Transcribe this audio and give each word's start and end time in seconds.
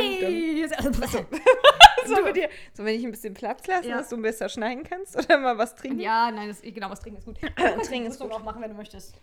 Hey! 0.00 0.66
So, 2.04 2.32
dir, 2.32 2.48
so, 2.72 2.84
wenn 2.84 2.96
ich 2.98 3.04
ein 3.04 3.12
bisschen 3.12 3.32
Platz 3.32 3.64
lasse, 3.68 3.88
Ja. 3.88 3.98
dass 3.98 4.08
du 4.08 4.16
besser 4.20 4.48
schneiden 4.48 4.82
kannst 4.82 5.16
oder 5.16 5.38
mal 5.38 5.56
was 5.56 5.76
trinken? 5.76 6.00
Ja, 6.00 6.32
nein, 6.32 6.48
das, 6.48 6.60
genau, 6.60 6.90
was 6.90 6.98
trinken 7.00 7.18
ist 7.20 7.24
gut. 7.26 7.38
Du 7.56 7.80
Trinken 7.86 8.10
ist 8.10 8.18
gut. 8.20 8.32
auch 8.32 8.42
machen, 8.42 8.60
wenn 8.60 8.70
du 8.70 8.76
möchtest. 8.76 9.14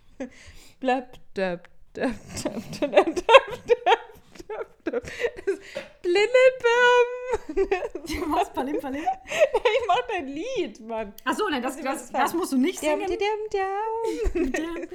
Blab, 0.79 1.11
dab, 1.33 1.67
dab, 1.93 2.11
dab, 2.41 2.53
dab, 2.79 2.91
dab, 2.91 3.05
dab, 3.15 3.99
Blillebum. 6.01 7.07
Was? 8.33 8.51
Palim, 8.53 8.79
palim? 8.79 9.03
Ich 9.25 9.87
mach 9.87 10.01
dein 10.07 10.27
Lied, 10.27 10.79
Mann. 10.81 11.13
Achso, 11.23 11.49
nein, 11.49 11.61
das, 11.61 11.79
das, 11.81 12.11
das 12.11 12.33
musst 12.33 12.51
du 12.53 12.57
nicht 12.57 12.79
singen. 12.79 13.07
dam, 13.07 13.17
dam. 13.51 14.87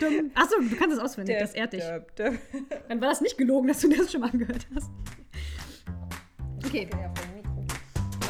Achso, 0.34 0.60
du 0.60 0.76
kannst 0.76 0.96
es 0.96 1.02
auswendig, 1.02 1.36
das 1.38 1.54
ehrt 1.54 1.72
dich. 1.72 1.82
Dann 2.16 3.00
war 3.00 3.08
das 3.08 3.20
nicht 3.20 3.36
gelogen, 3.36 3.68
dass 3.68 3.80
du 3.80 3.88
das 3.88 4.10
schon 4.10 4.20
mal 4.20 4.30
angehört 4.30 4.66
hast. 4.74 4.90
Okay. 6.64 6.88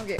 Okay. 0.03 0.17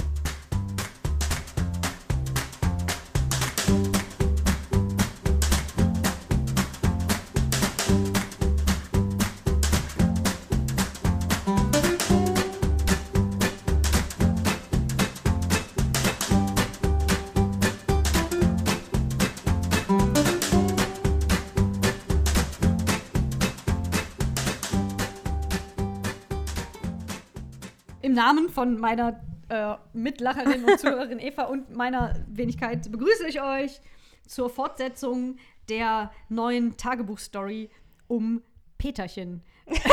Im 28.09 28.15
Namen 28.15 28.49
von 28.49 28.79
meiner 28.79 29.21
äh, 29.49 29.75
Mitlacherin 29.93 30.65
und 30.65 30.79
Zuhörerin 30.79 31.19
Eva 31.19 31.43
und 31.43 31.69
meiner 31.75 32.15
Wenigkeit 32.27 32.91
begrüße 32.91 33.27
ich 33.27 33.39
euch 33.39 33.81
zur 34.25 34.49
Fortsetzung 34.49 35.37
der 35.69 36.11
neuen 36.27 36.75
Tagebuchstory 36.75 37.69
um 38.07 38.41
Peterchen. 38.79 39.43
Peterle. 39.67 39.85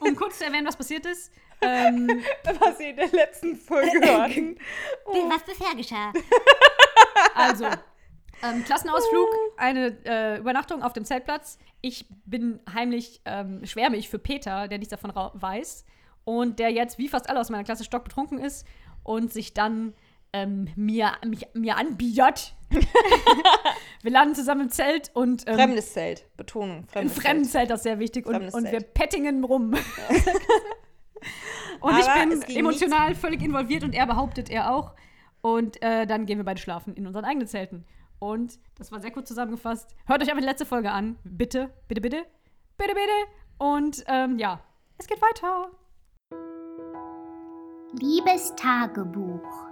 Um 0.00 0.14
kurz 0.14 0.36
zu 0.36 0.44
erwähnen, 0.44 0.66
was 0.66 0.76
passiert 0.76 1.06
ist. 1.06 1.32
Ähm, 1.62 2.22
Was 2.60 2.78
ihr 2.78 2.90
in 2.90 2.96
der 2.96 3.08
letzten 3.08 3.56
Folge 3.56 4.00
hörten. 4.06 4.58
Was 5.06 5.44
bisher 5.44 5.74
geschah. 5.74 6.12
also, 7.34 7.70
ähm, 8.44 8.64
Klassenausflug, 8.64 9.28
eine 9.56 9.96
äh, 10.04 10.38
Übernachtung 10.38 10.82
auf 10.82 10.92
dem 10.92 11.04
Zeltplatz. 11.04 11.58
Ich 11.80 12.06
bin 12.24 12.60
heimlich, 12.72 13.20
ähm, 13.24 13.64
schwärme 13.64 13.96
ich 13.96 14.08
für 14.08 14.18
Peter, 14.18 14.68
der 14.68 14.78
nichts 14.78 14.90
davon 14.90 15.12
weiß. 15.14 15.84
Und 16.24 16.58
der 16.58 16.70
jetzt, 16.70 16.98
wie 16.98 17.08
fast 17.08 17.28
alle 17.28 17.40
aus 17.40 17.50
meiner 17.50 17.64
Klasse, 17.64 17.84
stockbetrunken 17.84 18.38
ist 18.38 18.66
und 19.02 19.32
sich 19.32 19.54
dann 19.54 19.94
ähm, 20.32 20.68
mir, 20.74 21.12
mich, 21.24 21.46
mir 21.54 21.76
anbietet. 21.76 22.54
wir 24.02 24.10
landen 24.10 24.34
zusammen 24.34 24.62
im 24.62 24.70
Zelt 24.70 25.10
und 25.14 25.46
ähm, 25.46 25.54
Fremdes 25.54 25.92
Zelt. 25.92 26.26
Betonung. 26.36 26.78
ein 26.78 26.88
Fremdes 26.88 27.14
fremdes 27.14 27.52
Zelt, 27.52 27.70
das 27.70 27.80
ist 27.80 27.84
sehr 27.84 28.00
wichtig. 28.00 28.26
Und, 28.26 28.34
Fremdes 28.34 28.54
und 28.54 28.64
wir 28.64 28.80
pettingen 28.80 29.44
rum. 29.44 29.74
und 31.80 31.98
ich 31.98 32.08
Aber 32.08 32.20
bin 32.20 32.32
es 32.32 32.46
ging 32.46 32.56
emotional 32.56 33.14
völlig 33.14 33.42
involviert 33.42 33.84
und 33.84 33.94
er 33.94 34.06
behauptet, 34.06 34.50
er 34.50 34.74
auch. 34.74 34.94
Und 35.40 35.80
äh, 35.82 36.06
dann 36.06 36.26
gehen 36.26 36.38
wir 36.38 36.44
beide 36.44 36.60
schlafen 36.60 36.94
in 36.94 37.06
unseren 37.06 37.24
eigenen 37.24 37.46
Zelten. 37.46 37.84
Und 38.18 38.58
das 38.76 38.90
war 38.92 39.00
sehr 39.00 39.10
kurz 39.10 39.28
zusammengefasst. 39.28 39.94
Hört 40.06 40.22
euch 40.22 40.28
einfach 40.28 40.42
die 40.42 40.48
letzte 40.48 40.66
Folge 40.66 40.90
an. 40.90 41.18
Bitte, 41.24 41.70
bitte, 41.88 42.00
bitte. 42.00 42.24
Bitte, 42.76 42.94
bitte. 42.94 43.12
Und 43.58 44.04
ähm, 44.06 44.38
ja, 44.38 44.60
es 44.98 45.06
geht 45.06 45.20
weiter. 45.20 45.70
Liebes 48.00 48.54
Tagebuch. 48.56 49.68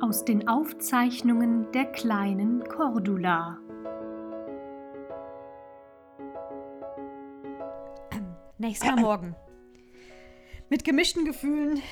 Aus 0.00 0.24
den 0.24 0.48
Aufzeichnungen 0.48 1.70
der 1.72 1.84
kleinen 1.86 2.64
Cordula. 2.64 3.58
Nächster 8.58 8.96
Morgen. 8.96 9.36
Mit 10.68 10.84
gemischten 10.84 11.24
Gefühlen 11.24 11.82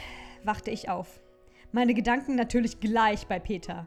wachte 0.45 0.71
ich 0.71 0.89
auf. 0.89 1.21
Meine 1.73 1.95
Gedanken 1.95 2.35
natürlich 2.35 2.81
gleich 2.81 3.27
bei 3.27 3.39
Peter. 3.39 3.87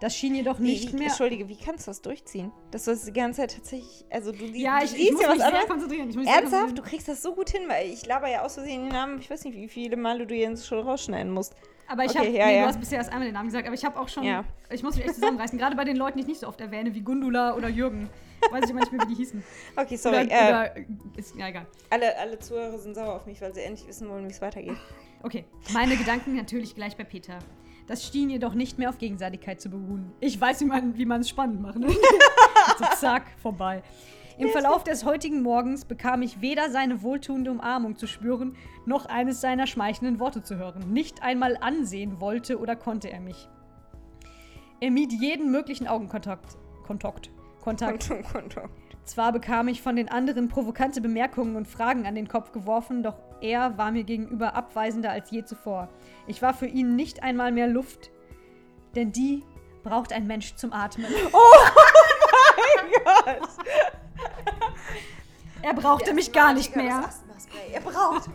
Das 0.00 0.14
schien 0.14 0.34
jedoch 0.34 0.58
nicht 0.58 0.92
wie, 0.92 0.96
mehr. 0.98 1.06
Entschuldige, 1.08 1.48
wie 1.48 1.56
kannst 1.56 1.86
du 1.86 1.90
das 1.90 2.02
durchziehen? 2.02 2.52
Dass 2.70 2.84
du 2.84 2.90
das 2.90 3.04
die 3.06 3.12
ganze 3.14 3.40
Zeit 3.40 3.54
tatsächlich. 3.54 4.04
Also, 4.10 4.30
du, 4.30 4.44
Ja, 4.44 4.80
du 4.80 4.84
ich, 4.84 4.94
ich 4.94 5.12
muss 5.12 5.22
ja 5.22 5.28
mich 5.30 5.38
was 5.38 5.44
sehr 5.46 5.46
anderes. 5.48 5.68
konzentrieren. 5.68 6.10
Ich 6.10 6.16
muss 6.16 6.24
mich 6.26 6.32
sehr 6.34 6.42
Ernsthaft? 6.42 6.78
Du 6.78 6.82
kriegst 6.82 7.08
das 7.08 7.22
so 7.22 7.34
gut 7.34 7.48
hin, 7.50 7.62
weil 7.68 7.88
ich 7.88 8.04
laber 8.04 8.28
ja 8.28 8.42
aus 8.42 8.54
Versehen 8.54 8.82
den 8.82 8.88
Namen. 8.92 9.18
Ich 9.20 9.30
weiß 9.30 9.44
nicht, 9.44 9.56
wie 9.56 9.68
viele 9.68 9.96
Male 9.96 10.26
du 10.26 10.34
jetzt 10.34 10.66
schon 10.66 10.80
rausschneiden 10.80 11.32
musst. 11.32 11.54
Aber 11.88 12.04
ich 12.04 12.10
Okay, 12.10 12.18
habe, 12.18 12.28
ja, 12.30 12.46
nee, 12.46 12.56
ja. 12.56 12.62
du 12.62 12.68
hast 12.68 12.80
bisher 12.80 12.98
erst 12.98 13.10
einmal 13.10 13.26
den 13.28 13.34
Namen 13.34 13.46
gesagt, 13.48 13.64
aber 13.66 13.74
ich 13.74 13.84
habe 13.84 13.98
auch 13.98 14.08
schon, 14.08 14.24
Ja. 14.24 14.44
ich 14.70 14.82
muss 14.82 14.96
mich 14.96 15.04
echt 15.04 15.14
zusammenreißen. 15.14 15.56
Gerade 15.58 15.76
bei 15.76 15.84
den 15.84 15.96
Leuten, 15.96 16.18
die 16.18 16.22
ich 16.22 16.28
nicht 16.28 16.40
so 16.40 16.48
oft 16.48 16.60
erwähne, 16.60 16.94
wie 16.94 17.00
Gundula 17.00 17.54
oder 17.54 17.68
Jürgen. 17.68 18.10
Weiß 18.50 18.64
ich 18.64 18.70
immer 18.70 18.80
nicht 18.80 18.92
mehr, 18.92 19.00
wie 19.02 19.06
die 19.08 19.14
hießen. 19.14 19.42
Okay, 19.76 19.96
sorry. 19.96 20.24
Oder, 20.26 20.30
äh, 20.30 20.48
oder 20.48 20.76
ist, 21.16 21.34
ja, 21.36 21.48
egal. 21.48 21.66
alle, 21.90 22.18
alle 22.18 22.38
Zuhörer 22.38 22.76
sind 22.78 22.94
sauer 22.96 23.14
auf 23.14 23.26
mich, 23.26 23.40
weil 23.40 23.54
sie 23.54 23.60
endlich 23.62 23.88
wissen 23.88 24.08
wollen, 24.10 24.26
wie 24.26 24.30
es 24.32 24.42
weitergeht. 24.42 24.76
Okay, 25.22 25.44
meine 25.72 25.96
Gedanken 25.96 26.36
natürlich 26.36 26.74
gleich 26.74 26.96
bei 26.96 27.04
Peter. 27.04 27.38
Das 27.86 28.04
schien 28.04 28.30
jedoch 28.30 28.54
nicht 28.54 28.78
mehr 28.78 28.88
auf 28.88 28.98
Gegenseitigkeit 28.98 29.60
zu 29.60 29.70
beruhen. 29.70 30.12
Ich 30.20 30.40
weiß, 30.40 30.60
wie 30.60 30.64
man 30.64 30.96
wie 30.96 31.06
man 31.06 31.20
es 31.20 31.28
spannend 31.28 31.60
macht. 31.60 31.78
Ne? 31.78 31.88
so 32.78 32.84
zack, 32.96 33.24
vorbei. 33.40 33.82
Im 34.38 34.50
Verlauf 34.50 34.84
des 34.84 35.04
heutigen 35.04 35.42
Morgens 35.42 35.86
bekam 35.86 36.20
ich 36.20 36.42
weder 36.42 36.68
seine 36.68 37.02
wohltuende 37.02 37.50
Umarmung 37.50 37.96
zu 37.96 38.06
spüren, 38.06 38.54
noch 38.84 39.06
eines 39.06 39.40
seiner 39.40 39.66
schmeichelnden 39.66 40.20
Worte 40.20 40.42
zu 40.42 40.56
hören. 40.56 40.92
Nicht 40.92 41.22
einmal 41.22 41.56
ansehen 41.58 42.20
wollte 42.20 42.58
oder 42.58 42.76
konnte 42.76 43.10
er 43.10 43.20
mich. 43.20 43.48
Er 44.80 44.90
mied 44.90 45.12
jeden 45.12 45.50
möglichen 45.50 45.86
Augenkontakt. 45.86 46.58
Kontakt. 46.86 47.30
Kontakt. 47.62 48.10
Konto. 48.30 48.60
Zwar 49.04 49.32
bekam 49.32 49.68
ich 49.68 49.80
von 49.80 49.96
den 49.96 50.10
anderen 50.10 50.48
provokante 50.48 51.00
Bemerkungen 51.00 51.56
und 51.56 51.66
Fragen 51.66 52.06
an 52.06 52.14
den 52.14 52.28
Kopf 52.28 52.52
geworfen, 52.52 53.02
doch 53.02 53.16
er 53.40 53.76
war 53.78 53.90
mir 53.90 54.04
gegenüber 54.04 54.54
abweisender 54.54 55.10
als 55.10 55.30
je 55.30 55.44
zuvor. 55.44 55.88
Ich 56.26 56.42
war 56.42 56.54
für 56.54 56.66
ihn 56.66 56.96
nicht 56.96 57.22
einmal 57.22 57.52
mehr 57.52 57.68
Luft, 57.68 58.10
denn 58.94 59.12
die 59.12 59.42
braucht 59.82 60.12
ein 60.12 60.26
Mensch 60.26 60.54
zum 60.56 60.72
Atmen. 60.72 61.06
Er 65.62 65.74
brauchte 65.74 66.14
mich 66.14 66.30
gar 66.30 66.54
nicht 66.54 66.76
mehr. 66.76 67.08
Er 67.72 67.80
braucht 67.80 68.30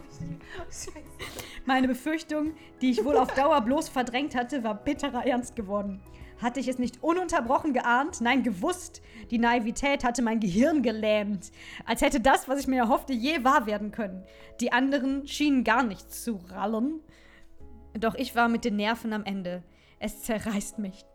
Meine 1.66 1.88
Befürchtung, 1.88 2.56
die 2.82 2.92
ich 2.92 3.06
wohl 3.06 3.16
auf 3.16 3.34
Dauer 3.34 3.62
bloß 3.62 3.88
verdrängt 3.88 4.36
hatte, 4.36 4.66
war 4.66 4.76
bitterer 4.76 5.26
Ernst 5.26 5.56
geworden. 5.56 6.02
Hatte 6.42 6.60
ich 6.60 6.68
es 6.68 6.80
nicht 6.80 7.04
ununterbrochen 7.04 7.74
geahnt, 7.74 8.20
nein 8.22 8.44
gewusst, 8.44 9.02
die 9.30 9.38
Naivität 9.38 10.04
hatte 10.04 10.22
mein 10.22 10.40
Gehirn 10.40 10.82
gelähmt, 10.82 11.52
als 11.86 12.02
hätte 12.02 12.20
das, 12.20 12.48
was 12.48 12.60
ich 12.60 12.68
mir 12.68 12.80
erhoffte, 12.80 13.14
je 13.14 13.44
wahr 13.44 13.68
werden 13.68 13.92
können. 13.92 14.24
Die 14.60 14.72
anderen 14.72 15.28
schienen 15.28 15.64
gar 15.64 15.84
nicht 15.84 16.12
zu 16.12 16.40
rallen. 16.50 17.02
Doch 17.94 18.16
ich 18.16 18.36
war 18.36 18.50
mit 18.50 18.66
den 18.66 18.78
Nerven 18.78 19.14
am 19.14 19.24
Ende. 19.24 19.64
Es 20.00 20.24
zerreißt 20.24 20.80
mich. 20.80 21.06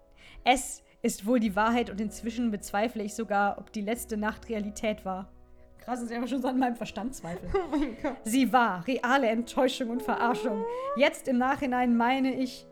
Es 0.45 0.83
ist 1.03 1.27
wohl 1.27 1.41
die 1.41 1.57
Wahrheit 1.57 1.91
und 1.91 2.01
inzwischen 2.01 2.51
bezweifle 2.51 3.03
ich 3.03 3.15
sogar, 3.15 3.59
ob 3.59 3.73
die 3.73 3.81
letzte 3.81 4.17
Nacht 4.17 4.49
Realität 4.49 5.05
war. 5.05 5.33
Krass, 5.79 6.01
dass 6.01 6.11
ich 6.11 6.17
aber 6.17 6.27
schon 6.27 6.43
so 6.43 6.49
an 6.49 6.59
meinem 6.59 6.77
Verstand 6.77 7.15
zweifle. 7.15 7.49
Oh 7.55 7.77
mein 7.77 7.97
Gott. 8.03 8.17
Sie 8.25 8.53
war 8.53 8.87
reale 8.87 9.29
Enttäuschung 9.29 9.91
und 9.91 10.03
Verarschung. 10.03 10.65
Jetzt 10.97 11.29
im 11.29 11.39
Nachhinein 11.39 11.97
meine 11.97 12.35
ich, 12.35 12.67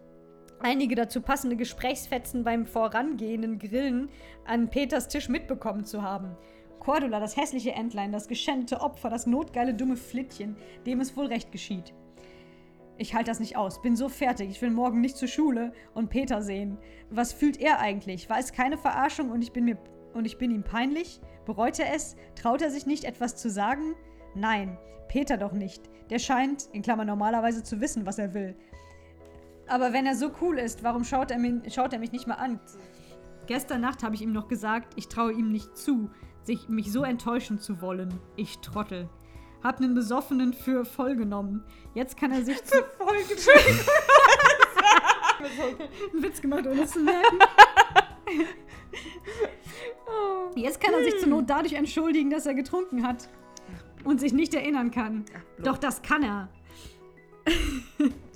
einige 0.64 0.94
dazu 0.94 1.20
passende 1.20 1.56
Gesprächsfetzen 1.56 2.42
beim 2.42 2.64
vorangehenden 2.64 3.58
Grillen 3.58 4.08
an 4.46 4.70
Peters 4.70 5.08
Tisch 5.08 5.28
mitbekommen 5.28 5.84
zu 5.84 6.02
haben. 6.02 6.36
Cordula, 6.80 7.20
das 7.20 7.36
hässliche 7.36 7.72
Entlein, 7.72 8.12
das 8.12 8.28
geschändete 8.28 8.80
Opfer, 8.80 9.10
das 9.10 9.26
notgeile 9.26 9.74
dumme 9.74 9.96
Flittchen, 9.96 10.56
dem 10.86 11.00
es 11.00 11.16
wohl 11.16 11.26
recht 11.26 11.52
geschieht. 11.52 11.92
Ich 12.96 13.14
halte 13.14 13.30
das 13.30 13.40
nicht 13.40 13.56
aus, 13.56 13.82
bin 13.82 13.96
so 13.96 14.08
fertig, 14.08 14.50
ich 14.50 14.62
will 14.62 14.70
morgen 14.70 15.00
nicht 15.00 15.16
zur 15.16 15.28
Schule 15.28 15.72
und 15.94 16.10
Peter 16.10 16.42
sehen. 16.42 16.78
Was 17.10 17.32
fühlt 17.32 17.60
er 17.60 17.80
eigentlich? 17.80 18.30
War 18.30 18.38
es 18.38 18.52
keine 18.52 18.78
Verarschung 18.78 19.30
und 19.30 19.42
ich 19.42 19.52
bin 19.52 19.64
mir 19.64 19.78
und 20.14 20.24
ich 20.24 20.38
bin 20.38 20.50
ihm 20.50 20.62
peinlich? 20.62 21.20
Bereut 21.44 21.78
er 21.78 21.92
es? 21.94 22.16
Traut 22.36 22.62
er 22.62 22.70
sich 22.70 22.86
nicht, 22.86 23.04
etwas 23.04 23.36
zu 23.36 23.50
sagen? 23.50 23.94
Nein, 24.34 24.78
Peter 25.08 25.36
doch 25.36 25.52
nicht. 25.52 25.82
Der 26.10 26.18
scheint, 26.18 26.68
in 26.72 26.82
Klammern 26.82 27.06
normalerweise, 27.06 27.62
zu 27.62 27.80
wissen, 27.80 28.06
was 28.06 28.18
er 28.18 28.32
will. 28.32 28.56
Aber 29.66 29.92
wenn 29.92 30.06
er 30.06 30.14
so 30.14 30.30
cool 30.40 30.58
ist, 30.58 30.82
warum 30.82 31.04
schaut 31.04 31.30
er, 31.30 31.38
mir, 31.38 31.62
schaut 31.70 31.92
er 31.92 31.98
mich 31.98 32.12
nicht 32.12 32.26
mal 32.26 32.34
an? 32.34 32.60
Gestern 33.46 33.80
Nacht 33.80 34.02
habe 34.02 34.14
ich 34.14 34.22
ihm 34.22 34.32
noch 34.32 34.48
gesagt, 34.48 34.94
ich 34.96 35.08
traue 35.08 35.32
ihm 35.32 35.50
nicht 35.52 35.76
zu, 35.76 36.10
sich 36.42 36.68
mich 36.68 36.90
so 36.92 37.02
enttäuschen 37.02 37.58
zu 37.58 37.80
wollen. 37.80 38.18
Ich 38.36 38.58
Trottel. 38.58 39.08
Hab 39.62 39.80
nen 39.80 39.94
Besoffenen 39.94 40.52
für 40.52 40.84
voll 40.84 41.16
genommen. 41.16 41.64
Jetzt 41.94 42.16
kann 42.18 42.32
er 42.32 42.44
sich 42.44 42.62
zu. 42.64 42.76
Voll 42.98 43.16
Entschuldigung. 43.16 43.86
einen 46.12 46.22
Witz 46.22 46.40
gemacht, 46.42 46.66
ohne 46.66 46.84
zu 46.86 47.00
merken. 47.00 47.38
Jetzt 50.56 50.80
kann 50.80 50.92
er 50.94 51.02
sich 51.02 51.18
zur 51.18 51.28
Not 51.28 51.48
dadurch 51.48 51.72
entschuldigen, 51.72 52.30
dass 52.30 52.44
er 52.46 52.54
getrunken 52.54 53.06
hat. 53.06 53.28
und 54.04 54.20
sich 54.20 54.32
nicht 54.34 54.54
erinnern 54.54 54.90
kann. 54.90 55.24
Ach. 55.34 55.40
Doch 55.64 55.78
das 55.78 56.02
kann 56.02 56.22
er. 56.22 56.48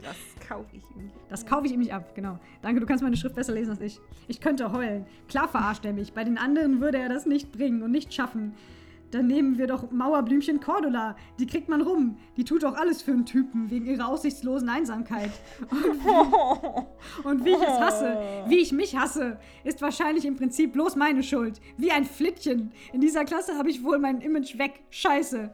Das 0.03 0.17
kaufe 0.49 0.77
ich 0.77 0.83
ihm. 0.97 1.11
Das 1.29 1.45
kaufe 1.45 1.67
ich 1.67 1.73
ihm 1.73 1.81
nicht 1.81 1.93
ab, 1.93 2.15
genau. 2.15 2.39
Danke, 2.63 2.81
du 2.81 2.87
kannst 2.87 3.03
meine 3.03 3.17
Schrift 3.17 3.35
besser 3.35 3.53
lesen 3.53 3.71
als 3.71 3.81
ich. 3.81 4.01
Ich 4.29 4.41
könnte 4.41 4.73
heulen. 4.73 5.07
Klar 5.29 5.49
verarscht 5.49 5.85
er 5.85 5.93
mich. 5.93 6.13
Bei 6.13 6.25
den 6.25 6.39
anderen 6.39 6.81
würde 6.81 6.99
er 6.99 7.09
das 7.09 7.27
nicht 7.27 7.53
bringen 7.53 7.83
und 7.83 7.91
nicht 7.91 8.15
schaffen. 8.15 8.55
Dann 9.11 9.27
nehmen 9.27 9.57
wir 9.57 9.67
doch 9.67 9.91
Mauerblümchen 9.91 10.61
Cordula. 10.61 11.17
Die 11.39 11.47
kriegt 11.47 11.69
man 11.69 11.81
rum. 11.81 12.19
Die 12.37 12.45
tut 12.45 12.63
doch 12.63 12.75
alles 12.75 13.01
für 13.01 13.13
einen 13.13 13.25
Typen, 13.25 13.71
wegen 13.71 13.87
ihrer 13.87 14.09
aussichtslosen 14.09 14.69
Einsamkeit. 14.69 15.31
Und, 15.71 17.25
und 17.25 17.45
wie 17.45 17.51
ich 17.51 17.63
es 17.63 17.81
hasse, 17.81 18.19
wie 18.49 18.59
ich 18.59 18.73
mich 18.73 18.97
hasse, 18.97 19.39
ist 19.65 19.81
wahrscheinlich 19.81 20.27
im 20.27 20.37
Prinzip 20.37 20.75
bloß 20.75 20.97
meine 20.97 21.23
Schuld. 21.23 21.61
Wie 21.79 21.91
ein 21.91 22.05
Flittchen. 22.05 22.73
In 22.93 23.01
dieser 23.01 23.25
Klasse 23.25 23.57
habe 23.57 23.71
ich 23.71 23.83
wohl 23.83 23.99
mein 23.99 24.21
Image 24.21 24.59
weg. 24.59 24.81
Scheiße. 24.91 25.51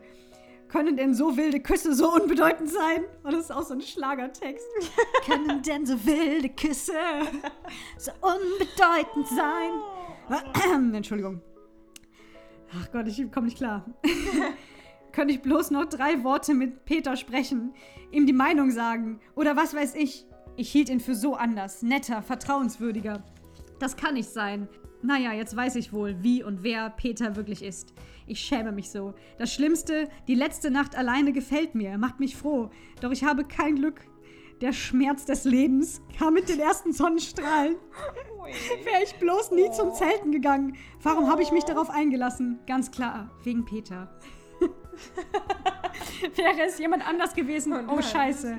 Können 0.68 0.96
denn 0.96 1.14
so 1.14 1.36
wilde 1.36 1.60
Küsse 1.60 1.94
so 1.94 2.12
unbedeutend 2.12 2.70
sein? 2.70 3.04
Oh, 3.24 3.30
das 3.30 3.44
ist 3.44 3.52
auch 3.52 3.62
so 3.62 3.74
ein 3.74 3.80
Schlagertext. 3.80 4.66
Können 5.26 5.62
denn 5.62 5.86
so 5.86 6.04
wilde 6.04 6.48
Küsse 6.48 6.92
so 7.98 8.10
unbedeutend 8.20 9.28
sein? 9.28 10.92
Entschuldigung. 10.94 11.40
Ach 12.76 12.90
Gott, 12.90 13.06
ich 13.06 13.30
komme 13.30 13.46
nicht 13.46 13.58
klar. 13.58 13.84
Könnte 15.12 15.32
ich 15.32 15.42
bloß 15.42 15.70
noch 15.70 15.84
drei 15.84 16.24
Worte 16.24 16.54
mit 16.54 16.84
Peter 16.86 17.16
sprechen, 17.16 17.72
ihm 18.10 18.26
die 18.26 18.32
Meinung 18.32 18.70
sagen 18.72 19.20
oder 19.36 19.56
was 19.56 19.74
weiß 19.74 19.94
ich. 19.94 20.26
Ich 20.56 20.70
hielt 20.70 20.88
ihn 20.88 21.00
für 21.00 21.14
so 21.14 21.34
anders, 21.34 21.82
netter, 21.82 22.22
vertrauenswürdiger. 22.22 23.22
Das 23.78 23.96
kann 23.96 24.14
nicht 24.14 24.30
sein. 24.30 24.68
Naja, 25.04 25.34
jetzt 25.34 25.54
weiß 25.54 25.76
ich 25.76 25.92
wohl, 25.92 26.16
wie 26.22 26.42
und 26.42 26.62
wer 26.62 26.88
Peter 26.88 27.36
wirklich 27.36 27.62
ist. 27.62 27.92
Ich 28.26 28.40
schäme 28.40 28.72
mich 28.72 28.90
so. 28.90 29.12
Das 29.36 29.52
Schlimmste, 29.52 30.08
die 30.28 30.34
letzte 30.34 30.70
Nacht 30.70 30.96
alleine 30.96 31.32
gefällt 31.32 31.74
mir, 31.74 31.98
macht 31.98 32.20
mich 32.20 32.34
froh. 32.36 32.70
Doch 33.02 33.10
ich 33.10 33.22
habe 33.22 33.44
kein 33.44 33.76
Glück. 33.76 34.00
Der 34.62 34.72
Schmerz 34.72 35.26
des 35.26 35.44
Lebens 35.44 36.00
kam 36.18 36.32
mit 36.32 36.48
den 36.48 36.58
ersten 36.58 36.94
Sonnenstrahlen. 36.94 37.76
Wäre 38.84 39.02
ich 39.04 39.14
bloß 39.16 39.50
nie 39.50 39.70
zum 39.72 39.92
Zelten 39.92 40.32
gegangen. 40.32 40.74
Warum 41.02 41.28
habe 41.28 41.42
ich 41.42 41.52
mich 41.52 41.64
darauf 41.64 41.90
eingelassen? 41.90 42.60
Ganz 42.66 42.90
klar, 42.90 43.30
wegen 43.42 43.66
Peter. 43.66 44.08
Wäre 46.34 46.62
es 46.66 46.78
jemand 46.78 47.06
anders 47.06 47.34
gewesen? 47.34 47.74
Oh, 47.90 48.00
Scheiße. 48.00 48.56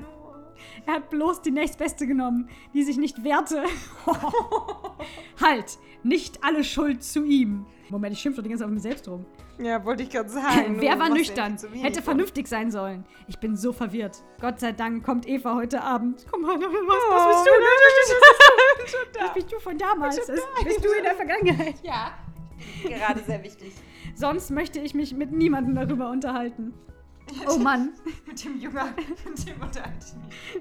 Er 0.86 0.94
hat 0.94 1.10
bloß 1.10 1.42
die 1.42 1.50
nächstbeste 1.50 2.06
genommen, 2.06 2.48
die 2.72 2.84
sich 2.84 2.98
nicht 2.98 3.24
wehrte. 3.24 3.64
halt! 5.40 5.78
Nicht 6.06 6.44
alle 6.44 6.62
Schuld 6.62 7.02
zu 7.02 7.24
ihm. 7.24 7.66
Moment, 7.88 8.12
ich 8.14 8.20
schimpfe 8.20 8.36
doch 8.38 8.44
die 8.44 8.48
ganze 8.50 8.62
Zeit 8.62 8.68
auf 8.68 8.74
mich 8.74 8.82
selbst 8.82 9.08
rum. 9.08 9.26
Ja, 9.58 9.84
wollte 9.84 10.04
ich 10.04 10.10
gerade 10.10 10.28
sagen. 10.28 10.76
Wer 10.80 10.94
Du 10.94 11.00
war 11.00 11.08
nüchtern? 11.08 11.56
Hätte 11.72 12.00
vernünftig 12.02 12.46
sein 12.46 12.70
sollen. 12.70 13.04
Ich 13.26 13.38
bin 13.38 13.56
so 13.56 13.72
verwirrt. 13.72 14.22
Gott 14.40 14.60
sei 14.60 14.70
Dank 14.72 15.04
kommt 15.04 15.26
Eva 15.28 15.54
heute 15.56 15.82
Abend. 15.82 16.24
Komm 16.30 16.42
mal, 16.42 16.56
was, 16.60 16.66
was 16.66 17.44
bist 17.44 17.46
du? 17.46 17.50
Oh, 18.98 19.24
Was 19.24 19.34
bist 19.34 19.52
du 19.52 19.58
von 19.58 19.76
damals? 19.78 20.16
Das 20.16 20.26
bist 20.64 20.84
du 20.84 20.92
in 20.92 21.02
der 21.02 21.14
Vergangenheit? 21.14 21.74
Ja. 21.82 22.12
Gerade 22.84 23.20
sehr 23.20 23.42
wichtig. 23.42 23.72
Sonst 24.14 24.50
möchte 24.50 24.78
ich 24.80 24.94
mich 24.94 25.12
mit 25.14 25.32
niemandem 25.32 25.74
darüber 25.74 26.10
unterhalten. 26.10 26.72
Oh 27.48 27.58
Mann, 27.58 27.90
Mit 28.26 28.44
dem 28.44 28.60
Jünger, 28.60 28.86
mit 29.28 29.48
dem 29.48 29.60
unterhalte 29.60 30.06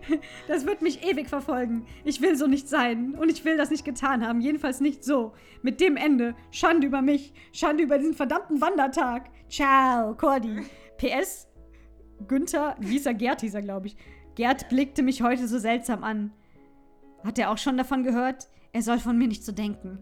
ich 0.01 0.09
mich. 0.09 0.19
das 0.47 0.65
wird 0.65 0.81
mich 0.81 1.03
ewig 1.07 1.29
verfolgen. 1.29 1.85
Ich 2.03 2.21
will 2.21 2.35
so 2.35 2.47
nicht 2.47 2.67
sein 2.67 3.13
und 3.15 3.29
ich 3.29 3.45
will 3.45 3.55
das 3.55 3.69
nicht 3.69 3.85
getan 3.85 4.25
haben. 4.25 4.41
Jedenfalls 4.41 4.81
nicht 4.81 5.03
so. 5.03 5.33
Mit 5.61 5.79
dem 5.79 5.95
Ende. 5.95 6.35
Schande 6.51 6.87
über 6.87 7.01
mich. 7.01 7.33
Schande 7.51 7.83
über 7.83 7.97
diesen 7.99 8.15
verdammten 8.15 8.61
Wandertag. 8.61 9.29
Ciao, 9.49 10.15
Cordi. 10.15 10.63
PS, 10.97 11.47
Günther, 12.27 12.75
wie 12.79 12.93
hieß 12.93 13.05
er? 13.05 13.13
Gerd 13.13 13.41
hieß 13.41 13.53
er, 13.53 13.61
glaube 13.61 13.87
ich. 13.87 13.97
Gerd 14.35 14.67
blickte 14.69 15.03
mich 15.03 15.21
heute 15.21 15.47
so 15.47 15.59
seltsam 15.59 16.03
an. 16.03 16.33
Hat 17.23 17.37
er 17.37 17.51
auch 17.51 17.57
schon 17.57 17.77
davon 17.77 18.03
gehört? 18.03 18.47
Er 18.73 18.81
soll 18.81 18.99
von 18.99 19.17
mir 19.17 19.27
nicht 19.27 19.43
so 19.45 19.51
denken. 19.51 19.99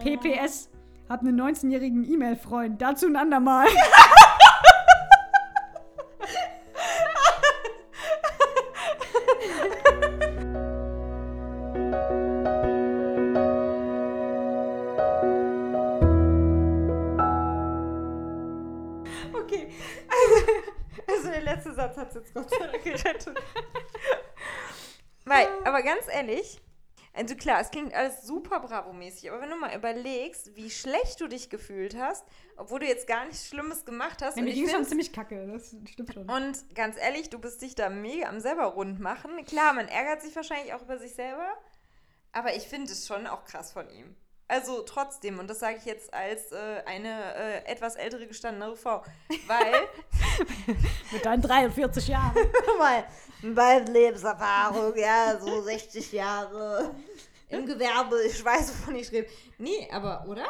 PPS, 0.00 0.70
hab 1.08 1.20
einen 1.20 1.40
19-jährigen 1.40 2.04
E-Mail-Freund. 2.04 2.80
Dazu 2.80 3.06
ein 3.06 3.16
andermal. 3.16 3.66
aber 25.82 25.94
ganz 25.94 26.06
ehrlich, 26.08 26.60
also 27.12 27.34
klar, 27.34 27.60
es 27.60 27.70
klingt 27.70 27.92
alles 27.92 28.22
super 28.22 28.60
bravo-mäßig, 28.60 29.30
aber 29.30 29.42
wenn 29.42 29.50
du 29.50 29.56
mal 29.56 29.76
überlegst, 29.76 30.56
wie 30.56 30.70
schlecht 30.70 31.20
du 31.20 31.28
dich 31.28 31.50
gefühlt 31.50 31.96
hast, 31.96 32.24
obwohl 32.56 32.80
du 32.80 32.86
jetzt 32.86 33.06
gar 33.06 33.26
nichts 33.26 33.48
Schlimmes 33.48 33.84
gemacht 33.84 34.22
hast. 34.22 34.38
Und 34.38 34.44
mir 34.44 34.54
ging 34.54 34.68
schon 34.68 34.84
ziemlich 34.86 35.12
kacke. 35.12 35.46
Das 35.46 35.74
stimmt 35.90 36.14
schon. 36.14 36.28
Und 36.28 36.74
ganz 36.74 36.96
ehrlich, 36.96 37.28
du 37.28 37.38
bist 37.38 37.60
dich 37.60 37.74
da 37.74 37.90
mega 37.90 38.28
am 38.28 38.40
selber 38.40 38.64
rund 38.64 39.00
machen. 39.00 39.44
Klar, 39.44 39.74
man 39.74 39.88
ärgert 39.88 40.22
sich 40.22 40.34
wahrscheinlich 40.34 40.72
auch 40.72 40.82
über 40.82 40.98
sich 40.98 41.14
selber, 41.14 41.52
aber 42.32 42.56
ich 42.56 42.66
finde 42.68 42.90
es 42.90 43.06
schon 43.06 43.26
auch 43.26 43.44
krass 43.44 43.72
von 43.72 43.90
ihm. 43.90 44.16
Also 44.48 44.82
trotzdem, 44.82 45.38
und 45.38 45.48
das 45.48 45.60
sage 45.60 45.78
ich 45.78 45.84
jetzt 45.84 46.12
als 46.12 46.52
äh, 46.52 46.82
eine 46.84 47.34
äh, 47.34 47.64
etwas 47.64 47.96
ältere 47.96 48.26
gestandene 48.26 48.76
Frau, 48.76 49.02
weil 49.46 49.72
Mit 51.12 51.24
deinen 51.24 51.42
43 51.42 52.08
Jahren. 52.08 52.34
mal 52.78 53.04
meine 53.42 53.90
Lebenserfahrung, 53.90 54.96
ja, 54.96 55.38
so 55.40 55.62
60 55.62 56.12
Jahre 56.12 56.94
im 57.48 57.66
Gewerbe. 57.66 58.22
ich 58.24 58.44
weiß, 58.44 58.70
wovon 58.70 58.96
ich 58.96 59.10
rede. 59.12 59.28
Nee, 59.58 59.88
aber, 59.90 60.24
oder? 60.28 60.46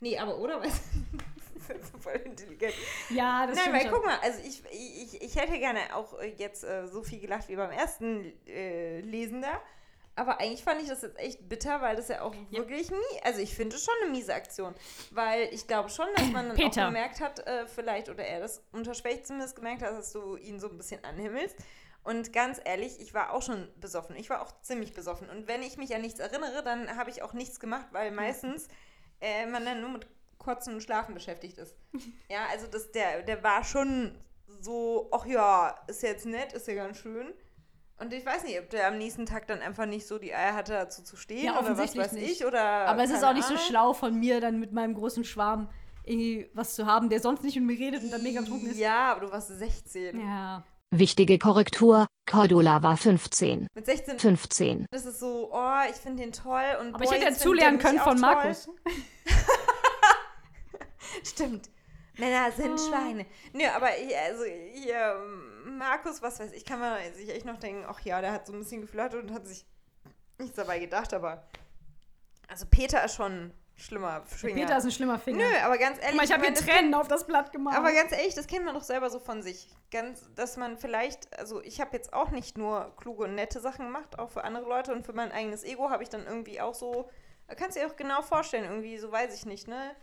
Nee, 0.00 0.18
aber, 0.18 0.38
oder? 0.38 0.60
Weißt 0.60 0.82
du, 0.92 1.16
das 1.54 1.62
ist 1.62 1.68
jetzt 1.68 1.92
so 1.92 1.98
voll 1.98 2.20
intelligent. 2.24 2.74
Ja, 3.10 3.46
das 3.46 3.56
Nein, 3.56 3.64
stimmt 3.64 3.76
weil 3.76 3.82
schon. 3.82 3.92
guck 3.92 4.04
mal, 4.04 4.18
also 4.22 4.40
ich, 4.44 4.62
ich, 4.70 5.22
ich 5.22 5.36
hätte 5.36 5.58
gerne 5.58 5.80
auch 5.94 6.20
jetzt 6.36 6.64
äh, 6.64 6.86
so 6.86 7.02
viel 7.02 7.20
gelacht 7.20 7.48
wie 7.48 7.56
beim 7.56 7.70
ersten 7.70 8.32
äh, 8.46 9.00
Lesen 9.00 9.42
da. 9.42 9.60
Aber 10.16 10.40
eigentlich 10.40 10.62
fand 10.62 10.80
ich 10.80 10.88
das 10.88 11.02
jetzt 11.02 11.18
echt 11.18 11.48
bitter, 11.48 11.80
weil 11.80 11.96
das 11.96 12.08
ja 12.08 12.22
auch 12.22 12.34
wirklich 12.50 12.90
nie, 12.90 13.20
also 13.24 13.40
ich 13.40 13.54
finde 13.54 13.76
es 13.76 13.84
schon 13.84 13.94
eine 14.02 14.12
miese 14.12 14.32
Aktion. 14.34 14.74
Weil 15.10 15.48
ich 15.52 15.66
glaube 15.66 15.88
schon, 15.88 16.06
dass 16.16 16.26
man 16.30 16.48
dann 16.48 16.56
Peter. 16.56 16.82
auch 16.82 16.86
gemerkt 16.86 17.20
hat, 17.20 17.40
äh, 17.46 17.66
vielleicht, 17.66 18.08
oder 18.08 18.24
er 18.24 18.40
das 18.40 18.62
unterschwellig 18.72 19.24
zumindest 19.24 19.56
gemerkt 19.56 19.82
hat, 19.82 19.92
dass 19.92 20.12
du 20.12 20.36
ihn 20.36 20.60
so 20.60 20.68
ein 20.68 20.76
bisschen 20.76 21.02
anhimmelst. 21.04 21.56
Und 22.04 22.32
ganz 22.32 22.60
ehrlich, 22.64 23.00
ich 23.00 23.14
war 23.14 23.32
auch 23.32 23.42
schon 23.42 23.68
besoffen. 23.80 24.14
Ich 24.16 24.28
war 24.30 24.42
auch 24.42 24.52
ziemlich 24.60 24.92
besoffen. 24.92 25.28
Und 25.30 25.48
wenn 25.48 25.62
ich 25.62 25.78
mich 25.78 25.94
an 25.94 26.02
nichts 26.02 26.20
erinnere, 26.20 26.62
dann 26.62 26.96
habe 26.96 27.10
ich 27.10 27.22
auch 27.22 27.32
nichts 27.32 27.58
gemacht, 27.58 27.86
weil 27.92 28.10
meistens 28.10 28.68
äh, 29.20 29.46
man 29.46 29.64
dann 29.64 29.80
nur 29.80 29.90
mit 29.90 30.06
Kotzen 30.38 30.74
und 30.74 30.82
Schlafen 30.82 31.14
beschäftigt 31.14 31.58
ist. 31.58 31.74
Ja, 32.28 32.46
also 32.50 32.66
das, 32.66 32.92
der, 32.92 33.22
der 33.22 33.42
war 33.42 33.64
schon 33.64 34.18
so, 34.60 35.08
ach 35.12 35.26
ja, 35.26 35.78
ist 35.86 36.02
jetzt 36.02 36.26
nett, 36.26 36.52
ist 36.52 36.68
ja 36.68 36.74
ganz 36.74 36.98
schön. 36.98 37.32
Und 37.98 38.12
ich 38.12 38.26
weiß 38.26 38.44
nicht, 38.44 38.58
ob 38.58 38.68
der 38.70 38.88
am 38.88 38.98
nächsten 38.98 39.24
Tag 39.24 39.46
dann 39.46 39.60
einfach 39.60 39.86
nicht 39.86 40.06
so 40.06 40.18
die 40.18 40.34
Eier 40.34 40.54
hatte, 40.54 40.72
dazu 40.72 41.02
zu 41.02 41.16
stehen 41.16 41.44
Ja, 41.44 41.52
oder 41.52 41.60
was 41.62 41.70
offensichtlich 41.70 42.04
weiß 42.04 42.12
nicht. 42.12 42.40
ich. 42.40 42.46
Oder 42.46 42.60
Aber 42.88 43.04
es 43.04 43.10
ist 43.10 43.22
auch 43.24 43.32
nicht 43.32 43.46
so 43.46 43.54
Ahnung. 43.54 43.66
schlau 43.68 43.92
von 43.94 44.18
mir, 44.18 44.40
dann 44.40 44.58
mit 44.58 44.72
meinem 44.72 44.94
großen 44.94 45.24
Schwarm 45.24 45.70
irgendwie 46.04 46.50
was 46.54 46.74
zu 46.74 46.86
haben, 46.86 47.08
der 47.08 47.20
sonst 47.20 47.44
nicht 47.44 47.56
mit 47.56 47.64
mir 47.64 47.78
redet 47.78 48.02
und 48.02 48.10
dann 48.10 48.22
mega 48.22 48.40
betrunken 48.40 48.70
ist. 48.70 48.78
Ja, 48.78 49.12
aber 49.12 49.26
du 49.26 49.32
warst 49.32 49.48
16. 49.48 50.20
Ja. 50.20 50.64
Wichtige 50.90 51.38
Korrektur, 51.38 52.06
Cordula 52.30 52.82
war 52.82 52.96
15. 52.96 53.68
Mit 53.74 53.86
16 53.86 54.18
15. 54.18 54.86
ist 54.92 55.06
es 55.06 55.18
so, 55.18 55.50
oh, 55.52 55.70
ich 55.88 55.96
finde 55.96 56.22
den 56.24 56.32
toll. 56.32 56.62
Und 56.80 56.94
Aber 56.94 56.98
boah, 56.98 57.04
ich 57.04 57.10
hätte 57.20 57.32
ja 57.32 57.32
zulernen 57.32 57.78
können 57.78 58.00
von 58.00 58.20
Markus. 58.20 58.68
Stimmt. 61.24 61.70
Männer 62.18 62.52
sind 62.52 62.78
Schweine. 62.80 63.26
Nö, 63.52 63.64
aber 63.74 63.98
ich, 63.98 64.16
also 64.16 64.44
hier, 64.44 65.16
Markus, 65.64 66.22
was 66.22 66.38
weiß 66.40 66.52
ich, 66.52 66.64
kann 66.64 66.78
man 66.78 66.96
sich 67.14 67.28
echt 67.30 67.44
noch 67.44 67.58
denken, 67.58 67.84
ach 67.88 68.00
ja, 68.00 68.20
der 68.20 68.32
hat 68.32 68.46
so 68.46 68.52
ein 68.52 68.60
bisschen 68.60 68.82
geflirtet 68.82 69.22
und 69.22 69.32
hat 69.32 69.46
sich 69.46 69.64
nichts 70.38 70.56
dabei 70.56 70.78
gedacht, 70.78 71.12
aber 71.14 71.44
also 72.48 72.66
Peter 72.70 73.04
ist 73.04 73.14
schon 73.14 73.52
schlimmer. 73.76 74.22
Schwinger. 74.36 74.60
Peter 74.60 74.78
ist 74.78 74.84
ein 74.84 74.90
schlimmer 74.90 75.18
Finger. 75.18 75.38
Nö, 75.38 75.56
aber 75.64 75.78
ganz 75.78 75.98
ehrlich, 75.98 76.16
mal, 76.16 76.24
ich 76.24 76.32
habe 76.32 76.44
hier 76.44 76.54
Tränen 76.54 76.94
auf 76.94 77.08
das 77.08 77.26
Blatt 77.26 77.52
gemacht. 77.52 77.76
aber 77.76 77.92
ganz 77.92 78.12
ehrlich, 78.12 78.34
das 78.34 78.46
kennt 78.46 78.64
man 78.64 78.74
doch 78.74 78.82
selber 78.82 79.10
so 79.10 79.18
von 79.18 79.42
sich. 79.42 79.68
Ganz, 79.90 80.28
dass 80.34 80.56
man 80.56 80.78
vielleicht, 80.78 81.36
also 81.38 81.60
ich 81.62 81.80
habe 81.80 81.96
jetzt 81.96 82.12
auch 82.12 82.30
nicht 82.30 82.56
nur 82.58 82.92
kluge 82.96 83.24
und 83.24 83.34
nette 83.34 83.60
Sachen 83.60 83.86
gemacht, 83.86 84.18
auch 84.18 84.30
für 84.30 84.44
andere 84.44 84.68
Leute 84.68 84.92
und 84.92 85.04
für 85.04 85.12
mein 85.12 85.32
eigenes 85.32 85.64
Ego 85.64 85.90
habe 85.90 86.02
ich 86.02 86.08
dann 86.08 86.26
irgendwie 86.26 86.60
auch 86.60 86.74
so, 86.74 87.10
kannst 87.56 87.76
du 87.76 87.80
dir 87.80 87.88
auch 87.88 87.96
genau 87.96 88.22
vorstellen, 88.22 88.64
irgendwie, 88.64 88.98
so 88.98 89.10
weiß 89.10 89.34
ich 89.34 89.46
nicht, 89.46 89.68
ne? 89.68 89.96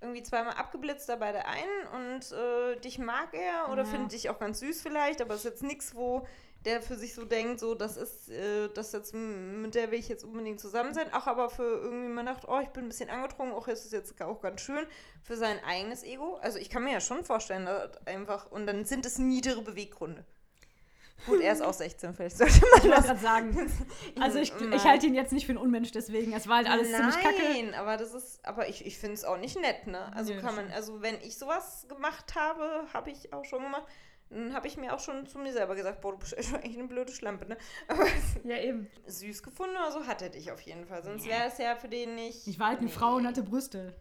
Irgendwie 0.00 0.22
zweimal 0.22 0.54
abgeblitzt 0.54 1.08
da 1.08 1.16
bei 1.16 1.32
der 1.32 1.46
einen 1.46 1.86
und 1.94 2.32
äh, 2.32 2.76
dich 2.80 2.98
mag 2.98 3.34
er 3.34 3.70
oder 3.70 3.82
Ja. 3.82 3.88
findet 3.88 4.12
dich 4.12 4.30
auch 4.30 4.38
ganz 4.38 4.60
süß 4.60 4.80
vielleicht, 4.82 5.20
aber 5.20 5.34
es 5.34 5.44
ist 5.44 5.50
jetzt 5.50 5.62
nichts, 5.62 5.94
wo 5.94 6.26
der 6.64 6.82
für 6.82 6.96
sich 6.96 7.14
so 7.14 7.24
denkt, 7.24 7.58
so, 7.58 7.74
das 7.74 7.96
ist, 7.96 8.28
äh, 8.28 8.68
das 8.74 8.92
jetzt, 8.92 9.14
mit 9.14 9.74
der 9.74 9.90
will 9.90 9.98
ich 9.98 10.08
jetzt 10.08 10.24
unbedingt 10.24 10.60
zusammen 10.60 10.92
sein. 10.92 11.10
Auch 11.14 11.26
aber 11.26 11.48
für 11.48 11.62
irgendwie 11.62 12.08
man 12.08 12.26
dachte, 12.26 12.46
oh, 12.50 12.60
ich 12.60 12.68
bin 12.68 12.84
ein 12.84 12.88
bisschen 12.88 13.08
angetrunken, 13.08 13.54
auch 13.54 13.66
ist 13.68 13.86
es 13.86 13.92
jetzt 13.92 14.20
auch 14.20 14.40
ganz 14.42 14.60
schön 14.60 14.86
für 15.22 15.36
sein 15.36 15.58
eigenes 15.64 16.02
Ego. 16.04 16.36
Also 16.42 16.58
ich 16.58 16.68
kann 16.68 16.84
mir 16.84 16.92
ja 16.92 17.00
schon 17.00 17.24
vorstellen, 17.24 17.64
dass 17.64 18.06
einfach, 18.06 18.50
und 18.50 18.66
dann 18.66 18.84
sind 18.84 19.06
es 19.06 19.18
niedere 19.18 19.62
Beweggründe. 19.62 20.24
Gut, 21.26 21.40
er 21.40 21.52
ist 21.52 21.62
auch 21.62 21.72
16, 21.72 22.14
vielleicht 22.14 22.38
sollte 22.38 22.60
man 22.60 22.84
Ich 22.84 22.90
das 22.90 23.06
gerade 23.06 23.20
sagen. 23.20 23.70
Also 24.20 24.38
ich, 24.38 24.52
Nein. 24.58 24.72
ich 24.72 24.84
halte 24.84 25.06
ihn 25.06 25.14
jetzt 25.14 25.32
nicht 25.32 25.46
für 25.46 25.52
einen 25.52 25.58
Unmensch 25.60 25.92
deswegen. 25.92 26.32
Es 26.32 26.48
war 26.48 26.56
halt 26.56 26.68
alles 26.70 26.90
Nein, 26.90 27.10
ziemlich 27.12 27.20
kacke. 27.20 27.78
aber 27.78 27.96
das 27.96 28.14
ist, 28.14 28.44
aber 28.44 28.68
ich, 28.68 28.84
ich 28.86 28.98
finde 28.98 29.14
es 29.14 29.24
auch 29.24 29.36
nicht 29.38 29.58
nett, 29.60 29.86
ne? 29.86 30.12
Also 30.14 30.34
Nee, 30.34 30.40
kann 30.40 30.54
man, 30.56 30.70
also 30.70 31.00
wenn 31.02 31.16
ich 31.22 31.36
sowas 31.38 31.86
gemacht 31.88 32.34
habe, 32.34 32.84
habe 32.92 33.10
ich 33.10 33.32
auch 33.32 33.44
schon 33.44 33.62
gemacht, 33.62 33.84
dann 34.30 34.54
habe 34.54 34.68
ich 34.68 34.76
mir 34.76 34.94
auch 34.94 35.00
schon 35.00 35.26
zu 35.26 35.38
mir 35.38 35.52
selber 35.52 35.74
gesagt, 35.74 36.00
boah, 36.00 36.12
du 36.12 36.18
bist 36.18 36.32
echt 36.38 36.54
eigentlich 36.54 36.78
eine 36.78 36.88
blöde 36.88 37.12
Schlampe, 37.12 37.46
ne? 37.46 37.56
Aber 37.88 38.04
Ja, 38.44 38.58
eben. 38.58 38.88
süß 39.06 39.42
gefunden 39.42 39.76
oder 39.76 39.92
so 39.92 40.06
hat 40.06 40.22
er 40.22 40.28
dich 40.30 40.50
auf 40.52 40.60
jeden 40.60 40.86
Fall. 40.86 41.02
Sonst 41.02 41.26
wäre 41.26 41.44
es 41.48 41.58
ja 41.58 41.76
für 41.76 41.88
den 41.88 42.14
nicht. 42.14 42.46
Ich 42.46 42.58
war 42.58 42.68
halt 42.68 42.78
eine 42.78 42.86
nee. 42.88 42.92
Frau 42.92 43.14
und 43.16 43.26
hatte 43.26 43.42
Brüste. 43.42 43.94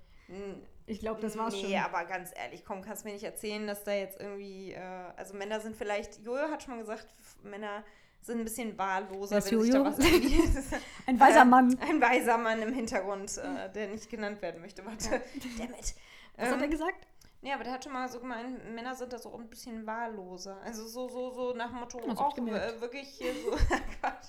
Ich 0.90 1.00
glaube, 1.00 1.22
das 1.22 1.38
war's 1.38 1.54
nee, 1.54 1.62
schon. 1.62 1.76
aber 1.76 2.04
ganz 2.06 2.32
ehrlich, 2.36 2.66
komm, 2.66 2.82
kannst 2.82 3.06
mir 3.06 3.14
nicht 3.14 3.24
erzählen, 3.24 3.68
dass 3.68 3.84
da 3.84 3.92
jetzt 3.94 4.20
irgendwie, 4.20 4.74
äh, 4.74 4.80
also 5.16 5.36
Männer 5.36 5.60
sind 5.60 5.76
vielleicht, 5.76 6.20
Jojo 6.26 6.50
hat 6.50 6.64
schon 6.64 6.74
mal 6.76 6.80
gesagt, 6.82 7.08
Männer 7.44 7.84
sind 8.22 8.40
ein 8.40 8.44
bisschen 8.44 8.78
wahlloser, 8.78 9.38
ist 9.38 9.52
wenn 9.52 9.62
sich 9.62 9.72
da 9.72 9.78
Jojo? 9.78 9.94
Ein 11.06 11.20
weiser 11.20 11.42
Äh, 11.42 11.46
Mann. 11.46 11.78
Ein 11.80 12.02
weiser 12.02 12.38
Mann 12.38 12.62
im 12.62 12.74
Hintergrund, 12.74 13.38
äh, 13.38 13.72
der 13.72 13.88
nicht 13.90 14.10
genannt 14.10 14.42
werden 14.42 14.62
möchte. 14.62 14.84
Warte. 14.86 15.22
Dammit. 15.58 15.96
Was 16.36 16.50
hat 16.50 16.58
er 16.58 16.64
Ähm, 16.64 16.72
gesagt? 16.72 17.08
ja, 17.42 17.54
aber 17.56 17.64
der 17.64 17.74
hat 17.74 17.84
schon 17.84 17.94
mal 17.94 18.10
so 18.10 18.20
gemeint, 18.20 18.74
Männer 18.74 18.96
sind 18.96 19.14
da 19.14 19.20
so 19.20 19.34
ein 19.38 19.48
bisschen 19.48 19.86
wahlloser. 19.86 20.58
Also 20.64 20.88
so, 20.88 21.08
so, 21.08 21.32
so 21.32 21.54
nach 21.54 21.72
Motto, 21.72 22.02
Das 22.06 22.18
auch 22.18 22.36
äh, 22.38 22.82
wirklich 22.82 23.08
hier 23.10 23.34
so. 23.34 23.52
Quatsch. 24.02 24.28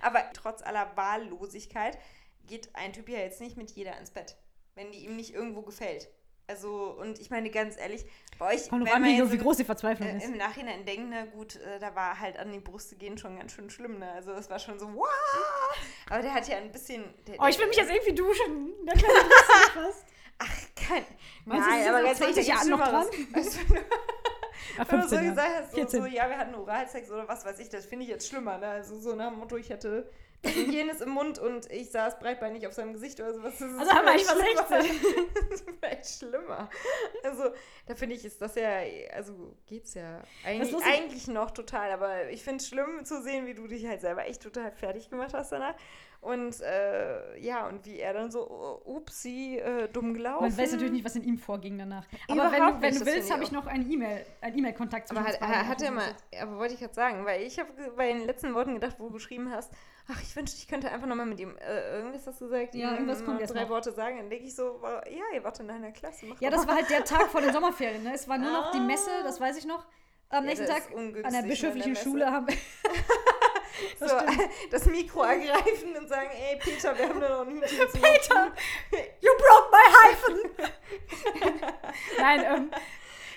Aber 0.00 0.20
trotz 0.32 0.62
aller 0.62 0.96
Wahllosigkeit 0.96 1.98
geht 2.46 2.70
ein 2.74 2.92
Typ 2.92 3.08
ja 3.08 3.18
jetzt 3.18 3.40
nicht 3.40 3.56
mit 3.56 3.72
jeder 3.72 3.98
ins 3.98 4.10
Bett, 4.10 4.36
wenn 4.76 4.92
die 4.92 4.98
ihm 5.04 5.16
nicht 5.16 5.34
irgendwo 5.34 5.62
gefällt. 5.62 6.08
Also, 6.48 6.96
und 7.00 7.18
ich 7.18 7.28
meine 7.30 7.50
ganz 7.50 7.76
ehrlich, 7.76 8.06
bei 8.38 8.54
euch, 8.54 8.68
Kommt 8.68 8.84
wenn 8.86 8.92
man 8.92 9.04
wie, 9.04 9.16
jetzt 9.18 9.32
wie 9.32 9.38
groß 9.38 9.56
die 9.56 9.64
Verzweiflung 9.64 10.08
äh, 10.08 10.18
ist. 10.18 10.26
im 10.26 10.36
Nachhinein 10.36 10.84
denken, 10.84 11.08
na 11.10 11.24
gut, 11.24 11.56
äh, 11.56 11.80
da 11.80 11.92
war 11.96 12.20
halt 12.20 12.38
an 12.38 12.52
die 12.52 12.60
Brüste 12.60 12.94
gehen 12.94 13.18
schon 13.18 13.36
ganz 13.36 13.50
schön 13.52 13.68
schlimm, 13.68 13.98
ne? 13.98 14.12
Also 14.12 14.30
es 14.30 14.48
war 14.48 14.60
schon 14.60 14.78
so, 14.78 14.86
wow! 14.94 15.08
Aber 16.08 16.22
der 16.22 16.32
hat 16.32 16.46
ja 16.46 16.58
ein 16.58 16.70
bisschen. 16.70 17.02
Der, 17.26 17.34
Oh, 17.40 17.46
ich 17.48 17.58
will 17.58 17.66
mich 17.66 17.76
jetzt 17.76 17.90
irgendwie 17.90 18.14
duschen. 18.14 18.74
Der 18.86 18.94
kleine 18.94 19.18
fast. 19.74 20.04
Kein, 20.76 21.04
Meinst 21.46 21.66
du, 21.66 21.70
nein, 21.70 21.82
sie 21.82 21.88
aber 21.88 22.02
ganz 22.02 22.20
ehrlich, 22.20 22.36
20 22.36 22.46
da 22.46 22.52
gibt's 22.52 22.68
Jahren 22.68 22.68
noch 22.68 23.08
Schlimmeres. 23.10 23.32
Weißt 23.34 23.70
du, 23.70 23.76
Ah, 24.78 24.84
wenn 24.88 25.00
du 25.00 25.08
so 25.08 25.16
15 25.16 25.28
gesagt 25.30 25.48
Jahre. 25.48 25.62
hast, 25.62 25.70
so, 25.70 25.76
14. 25.78 26.00
so, 26.00 26.06
ja, 26.06 26.28
wir 26.28 26.38
hatten 26.38 26.54
Oralsex 26.54 27.10
oder 27.10 27.26
was 27.28 27.44
weiß 27.44 27.58
ich, 27.60 27.68
das 27.70 27.86
finde 27.86 28.04
ich 28.04 28.10
jetzt 28.10 28.28
schlimmer, 28.28 28.58
ne? 28.58 28.68
Also 28.68 28.98
so 28.98 29.14
nach 29.14 29.30
dem 29.30 29.38
Motto, 29.38 29.56
ich 29.56 29.70
hätte 29.70 30.10
jenes 30.44 31.00
im 31.00 31.10
Mund 31.10 31.38
und 31.38 31.70
ich 31.72 31.90
saß 31.90 32.18
breitbeinig 32.18 32.66
auf 32.66 32.72
seinem 32.72 32.92
Gesicht 32.92 33.20
oder 33.20 33.34
sowas. 33.34 33.54
Das 33.58 33.78
Also 33.78 33.92
haben 33.92 34.04
wir 34.04 34.12
eigentlich 34.12 34.26
was 34.26 34.86
schlimmer. 34.86 35.26
Das 35.50 35.60
ist 35.60 35.66
vielleicht 35.80 36.06
schlimmer. 36.06 36.70
Also, 37.24 37.44
da 37.86 37.94
finde 37.94 38.14
ich, 38.16 38.24
ist 38.24 38.40
das 38.40 38.54
ja, 38.54 38.70
also 39.12 39.54
geht's 39.66 39.94
ja 39.94 40.20
eigentlich, 40.44 40.74
eigentlich 40.84 41.28
noch 41.28 41.50
total, 41.50 41.90
aber 41.92 42.28
ich 42.30 42.42
finde 42.42 42.62
es 42.62 42.68
schlimm 42.68 43.04
zu 43.04 43.22
sehen, 43.22 43.46
wie 43.46 43.54
du 43.54 43.66
dich 43.66 43.86
halt 43.86 44.00
selber 44.00 44.26
echt 44.26 44.42
total 44.42 44.70
fertig 44.72 45.08
gemacht 45.10 45.32
hast 45.34 45.52
danach. 45.52 45.74
Und 46.20 46.60
äh, 46.60 47.38
ja, 47.38 47.68
und 47.68 47.84
wie 47.86 47.98
er 48.00 48.12
dann 48.14 48.30
so, 48.32 48.50
oh, 48.50 48.96
upsi, 48.96 49.58
äh, 49.58 49.86
dumm 49.88 50.14
gelaufen. 50.14 50.42
Man 50.48 50.58
weiß 50.58 50.72
natürlich 50.72 50.92
nicht, 50.92 51.04
was 51.04 51.14
in 51.14 51.22
ihm 51.22 51.38
vorging 51.38 51.78
danach. 51.78 52.04
Aber 52.28 52.50
wenn, 52.50 52.62
du- 52.66 52.80
wenn 52.82 52.94
du 52.98 53.06
willst, 53.06 53.30
habe 53.32 53.44
ich 53.44 53.52
noch 53.52 53.66
eine 53.66 53.84
E-Mail, 53.84 54.26
einen 54.40 54.58
E-Mail-Kontakt 54.58 55.10
Aber 55.10 55.22
zwischen 55.24 55.40
hat, 55.40 55.66
hat 55.68 55.82
er 55.82 55.90
mal, 55.92 56.14
aber 56.40 56.56
wollte 56.58 56.74
ich 56.74 56.80
gerade 56.80 56.94
sagen, 56.94 57.24
weil 57.26 57.42
ich 57.42 57.58
habe 57.60 57.70
bei 57.96 58.08
den 58.12 58.24
letzten 58.26 58.54
Worten 58.54 58.74
gedacht, 58.74 58.96
wo 58.98 59.06
du 59.08 59.14
geschrieben 59.14 59.52
hast, 59.52 59.72
ach, 60.08 60.22
ich 60.22 60.34
wünschte, 60.36 60.56
ich 60.58 60.68
könnte 60.68 60.90
einfach 60.90 61.06
nochmal 61.06 61.26
mit 61.26 61.40
ihm, 61.40 61.56
äh, 61.58 61.96
irgendwas 61.98 62.26
hast 62.26 62.40
du 62.40 62.44
gesagt, 62.48 62.74
Ja, 62.74 62.92
irgendwas 62.92 63.24
kommt 63.24 63.40
jetzt 63.40 63.54
drei 63.54 63.62
noch. 63.62 63.70
Worte 63.70 63.92
sagen, 63.92 64.18
dann 64.18 64.30
denke 64.30 64.46
ich 64.46 64.54
so, 64.54 64.80
wa- 64.80 65.02
ja, 65.08 65.22
ihr 65.34 65.42
wart 65.44 65.58
in 65.60 65.68
deiner 65.68 65.90
Klasse, 65.92 66.26
Ja, 66.40 66.50
das 66.50 66.66
war 66.66 66.76
halt 66.76 66.88
der 66.90 67.04
Tag 67.04 67.28
vor 67.30 67.40
den 67.40 67.52
Sommerferien. 67.52 68.02
Ne? 68.02 68.14
Es 68.14 68.28
war 68.28 68.38
nur 68.38 68.50
noch 68.52 68.70
die 68.72 68.80
Messe, 68.80 69.10
das 69.24 69.40
weiß 69.40 69.56
ich 69.58 69.64
noch. 69.66 69.84
Am 70.28 70.44
Ja, 70.44 70.50
nächsten 70.50 70.66
Tag 70.66 70.82
an 70.94 71.32
der 71.32 71.42
bischöflichen 71.42 71.94
der 71.94 72.00
Schule 72.02 72.30
haben 72.30 72.46
wir. 72.48 72.56
so, 74.00 74.06
das 74.70 74.86
Mikro 74.86 75.22
ergreifen 75.22 75.94
und 75.96 76.08
sagen, 76.08 76.30
ey, 76.32 76.56
Peter, 76.58 76.96
wir 76.96 77.08
haben 77.10 77.20
da 77.20 77.44
noch 77.44 77.66
zu 77.66 77.76
Peter, 78.00 78.50
you 79.20 79.30
broke 79.36 79.70
my 79.70 79.86
hyphen! 80.00 80.50
Nein, 82.18 82.40
ähm, 82.44 82.70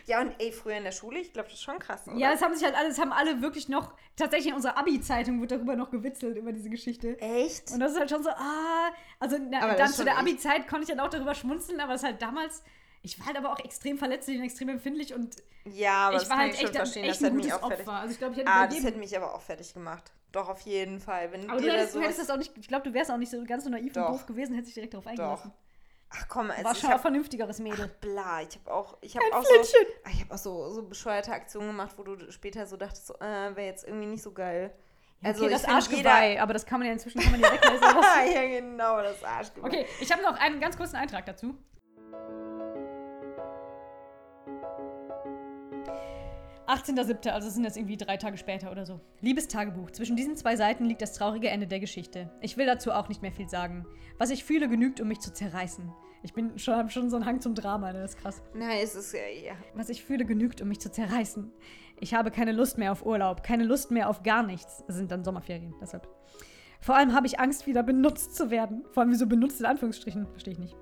Ja, 0.10 0.22
und 0.22 0.34
ey, 0.40 0.52
früher 0.52 0.76
in 0.76 0.84
der 0.84 0.92
Schule, 0.92 1.20
ich 1.20 1.32
glaube, 1.34 1.50
das 1.50 1.60
ist 1.60 1.64
schon 1.64 1.78
krass, 1.78 2.08
oder? 2.08 2.18
ja, 2.18 2.32
das 2.32 2.42
haben 2.42 2.54
sich 2.56 2.64
halt 2.66 2.76
alle, 2.76 2.90
das 2.90 2.98
haben 3.00 3.14
alle 3.14 3.42
wirklich 3.44 3.70
noch, 3.70 3.94
tatsächlich 4.16 4.48
in 4.50 4.56
unserer 4.56 4.76
Abi-Zeitung 4.78 5.40
wird 5.40 5.52
darüber 5.52 5.76
noch 5.76 5.92
gewitzelt, 5.92 6.36
über 6.36 6.52
diese 6.52 6.70
Geschichte. 6.72 7.20
Echt? 7.22 7.70
Und 7.72 7.80
das 7.80 7.92
ist 7.94 8.00
halt 8.00 8.10
schon 8.10 8.24
so, 8.24 8.32
ah, 8.32 8.90
also 9.20 9.38
na, 9.40 9.76
dann 9.76 9.90
zu 9.90 10.04
der 10.04 10.18
Abi-Zeit 10.18 10.68
konnte 10.68 10.84
ich 10.84 10.90
dann 10.90 11.00
auch 11.00 11.10
darüber 11.12 11.36
schmunzeln, 11.36 11.80
aber 11.80 11.94
das 11.94 12.04
halt 12.04 12.22
damals, 12.22 12.64
ich 13.04 13.20
war 13.20 13.28
halt 13.28 13.38
aber 13.38 13.54
auch 13.54 13.60
extrem 13.60 13.98
verletzlich 14.00 14.38
und 14.40 14.44
extrem 14.44 14.70
empfindlich 14.70 15.14
und 15.14 15.36
Ja, 15.66 16.08
aber 16.08 16.16
ich 16.16 16.24
das 16.24 16.30
war 16.32 16.38
kann 16.38 16.46
halt 16.46 16.54
ich 16.56 16.60
schon 16.62 16.68
echt, 16.70 16.76
verstehen, 16.78 17.04
echt 17.04 17.12
das 17.12 17.20
ein 17.22 17.24
hätte 17.26 17.36
mich 17.36 17.46
gutes 17.46 17.64
auch 17.64 17.68
fertig 17.68 17.88
Opfer. 17.88 18.00
Also 18.00 18.12
ich 18.14 18.18
glaube, 18.18 18.34
ich 18.34 18.40
hätte 18.40 18.50
Ah, 18.52 18.68
das 18.68 18.84
hätte 18.84 18.98
mich 18.98 19.16
aber 19.16 19.36
auch 19.36 19.42
fertig 19.42 19.74
gemacht. 19.74 20.12
Doch, 20.32 20.50
auf 20.50 20.62
jeden 20.62 21.00
Fall. 21.00 21.32
Wenn 21.32 21.50
aber 21.50 21.60
du 21.62 21.68
da 21.68 21.74
hättest, 21.74 21.94
du 21.96 22.00
sowas- 22.00 22.06
hättest 22.10 22.22
das 22.22 22.30
auch 22.32 22.38
nicht, 22.38 22.52
ich 22.58 22.68
glaube, 22.68 22.84
du 22.90 22.94
wärst 22.94 23.12
auch 23.12 23.18
nicht 23.18 23.32
so 23.32 23.44
ganz 23.46 23.64
so 23.64 23.70
naiv 23.70 23.94
Doch. 23.94 24.08
und 24.10 24.14
doof 24.16 24.26
gewesen, 24.26 24.54
hättest 24.56 24.70
dich 24.70 24.74
direkt 24.76 24.94
darauf 24.96 25.06
eingelassen. 25.08 25.52
Ach 26.12 26.28
komm, 26.28 26.50
also 26.50 26.64
War 26.64 26.76
schon 26.76 26.90
ein 26.90 26.94
hab, 26.96 27.02
vernünftigeres 27.02 27.60
Mädel. 27.60 27.88
bla, 28.02 28.42
ich 28.42 28.56
habe 28.58 28.74
auch, 28.74 28.98
ich 29.02 29.16
habe 29.16 29.26
auch 29.32 29.44
so, 29.44 29.54
Flittchen. 29.54 29.86
Ich 30.12 30.22
habe 30.22 30.34
auch 30.34 30.38
so, 30.40 30.70
so 30.72 30.84
bescheuerte 30.84 31.32
Aktionen 31.32 31.68
gemacht, 31.68 31.94
wo 31.98 32.04
du 32.04 32.32
später 32.32 32.66
so 32.66 32.78
dachtest, 32.78 33.08
so, 33.08 33.14
äh, 33.16 33.56
wäre 33.56 33.68
jetzt 33.68 33.86
irgendwie 33.86 34.08
nicht 34.08 34.24
so 34.24 34.32
geil. 34.32 34.74
Also 35.22 35.44
okay, 35.46 35.54
ich 35.54 35.62
das 35.62 35.70
Arschgeweih, 35.72 36.42
aber 36.42 36.54
das 36.54 36.66
kann 36.66 36.80
man 36.80 36.88
ja 36.88 36.94
inzwischen 36.94 37.20
kann 37.22 37.32
man 37.34 37.42
ja 37.42 37.50
das- 37.58 37.82
ja, 38.34 38.48
genau, 38.48 39.02
das 39.02 39.24
Arschgeweih. 39.24 39.68
okay, 39.68 39.86
ich 40.00 40.12
habe 40.12 40.22
noch 40.24 40.38
einen 40.40 40.60
ganz 40.60 40.78
kurzen 40.78 40.96
Eintrag 40.96 41.26
dazu. 41.26 41.56
18.07., 46.70 47.30
also 47.30 47.50
sind 47.50 47.64
jetzt 47.64 47.78
irgendwie 47.78 47.98
drei 47.98 48.18
Tage 48.18 48.38
später 48.38 48.72
oder 48.72 48.86
so. 48.86 49.00
Liebes 49.22 49.48
Tagebuch, 49.48 49.90
zwischen 49.90 50.16
diesen 50.16 50.36
zwei 50.38 50.56
Seiten 50.56 50.86
liegt 50.86 51.02
das 51.02 51.14
traurige 51.14 51.50
Ende 51.50 51.66
der 51.66 51.80
Geschichte. 51.80 52.30
Ich 52.42 52.58
will 52.58 52.68
dazu 52.68 52.92
auch 52.92 53.10
nicht 53.10 53.24
mehr 53.24 53.32
viel 53.32 53.50
sagen. 53.50 53.88
Was 54.20 54.30
ich 54.30 54.44
fühle, 54.44 54.70
genügt, 54.70 55.02
um 55.02 55.08
mich 55.08 55.20
zu 55.20 55.34
zerreißen. 55.34 55.92
Ich 56.22 56.34
bin 56.34 56.60
schon, 56.60 56.76
hab 56.76 56.92
schon 56.92 57.10
so 57.10 57.16
einen 57.16 57.26
Hang 57.26 57.42
zum 57.42 57.56
Drama, 57.56 57.92
ne? 57.92 58.02
das 58.02 58.12
ist 58.12 58.22
krass. 58.22 58.44
Nein, 58.54 58.80
es 58.84 58.94
ist, 58.94 59.14
ja, 59.14 59.20
ja. 59.20 59.54
Was 59.74 59.90
ich 59.90 60.04
fühle, 60.04 60.26
genügt, 60.26 60.62
um 60.62 60.68
mich 60.68 60.80
zu 60.80 60.92
zerreißen. 60.92 61.52
Ich 62.00 62.14
habe 62.14 62.30
keine 62.30 62.52
Lust 62.52 62.78
mehr 62.78 62.92
auf 62.92 63.06
Urlaub, 63.06 63.42
keine 63.42 63.64
Lust 63.64 63.90
mehr 63.90 64.08
auf 64.08 64.22
gar 64.22 64.44
nichts. 64.44 64.84
Das 64.86 64.96
sind 64.96 65.12
dann 65.12 65.24
Sommerferien, 65.24 65.74
deshalb. 65.82 66.08
Vor 66.82 66.96
allem 66.96 67.14
habe 67.14 67.28
ich 67.28 67.40
Angst, 67.40 67.68
wieder 67.68 67.84
benutzt 67.84 68.36
zu 68.36 68.52
werden. 68.52 68.86
Vor 68.92 69.02
allem, 69.02 69.12
wieso 69.12 69.28
benutzt 69.28 69.60
in 69.60 69.66
Anführungsstrichen? 69.66 70.28
Verstehe 70.28 70.54
ich 70.54 70.60
nicht. 70.60 70.76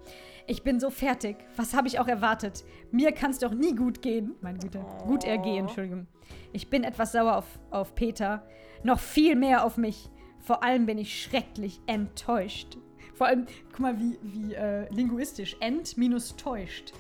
Ich 0.49 0.63
bin 0.63 0.79
so 0.79 0.89
fertig. 0.89 1.35
Was 1.57 1.73
habe 1.73 1.89
ich 1.89 1.99
auch 1.99 2.07
erwartet? 2.07 2.63
Mir 2.89 3.11
kann 3.11 3.31
es 3.31 3.39
doch 3.39 3.53
nie 3.53 3.75
gut 3.75 4.01
gehen. 4.01 4.35
Meine 4.39 4.57
Güte. 4.57 4.79
Gut 5.05 5.25
ergehen, 5.25 5.67
Entschuldigung. 5.67 6.07
Ich 6.53 6.69
bin 6.69 6.85
etwas 6.85 7.11
sauer 7.11 7.35
auf, 7.35 7.59
auf 7.69 7.95
Peter. 7.95 8.47
Noch 8.81 8.99
viel 8.99 9.35
mehr 9.35 9.65
auf 9.65 9.75
mich. 9.75 10.09
Vor 10.39 10.63
allem 10.63 10.85
bin 10.85 10.97
ich 10.97 11.21
schrecklich 11.21 11.81
enttäuscht. 11.85 12.77
Vor 13.13 13.27
allem, 13.27 13.45
guck 13.71 13.79
mal, 13.81 13.99
wie, 13.99 14.17
wie 14.21 14.53
äh, 14.53 14.87
linguistisch. 14.93 15.57
Ent 15.59 15.97
minus 15.97 16.37
täuscht. 16.37 16.93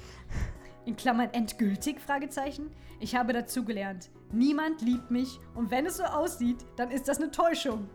In 0.85 0.97
Klammern 0.97 1.29
endgültig? 1.31 2.01
Fragezeichen. 2.01 2.71
Ich 2.99 3.15
habe 3.15 3.31
dazugelernt. 3.31 4.09
Niemand 4.33 4.81
liebt 4.81 5.09
mich 5.09 5.39
und 5.55 5.71
wenn 5.71 5.85
es 5.85 5.97
so 5.97 6.03
aussieht, 6.03 6.65
dann 6.75 6.91
ist 6.91 7.07
das 7.07 7.17
eine 7.21 7.31
Täuschung. 7.31 7.87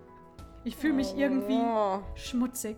Ich 0.64 0.76
fühle 0.76 0.95
mich 0.95 1.16
irgendwie 1.16 1.61
Oh. 1.61 2.00
schmutzig. 2.14 2.76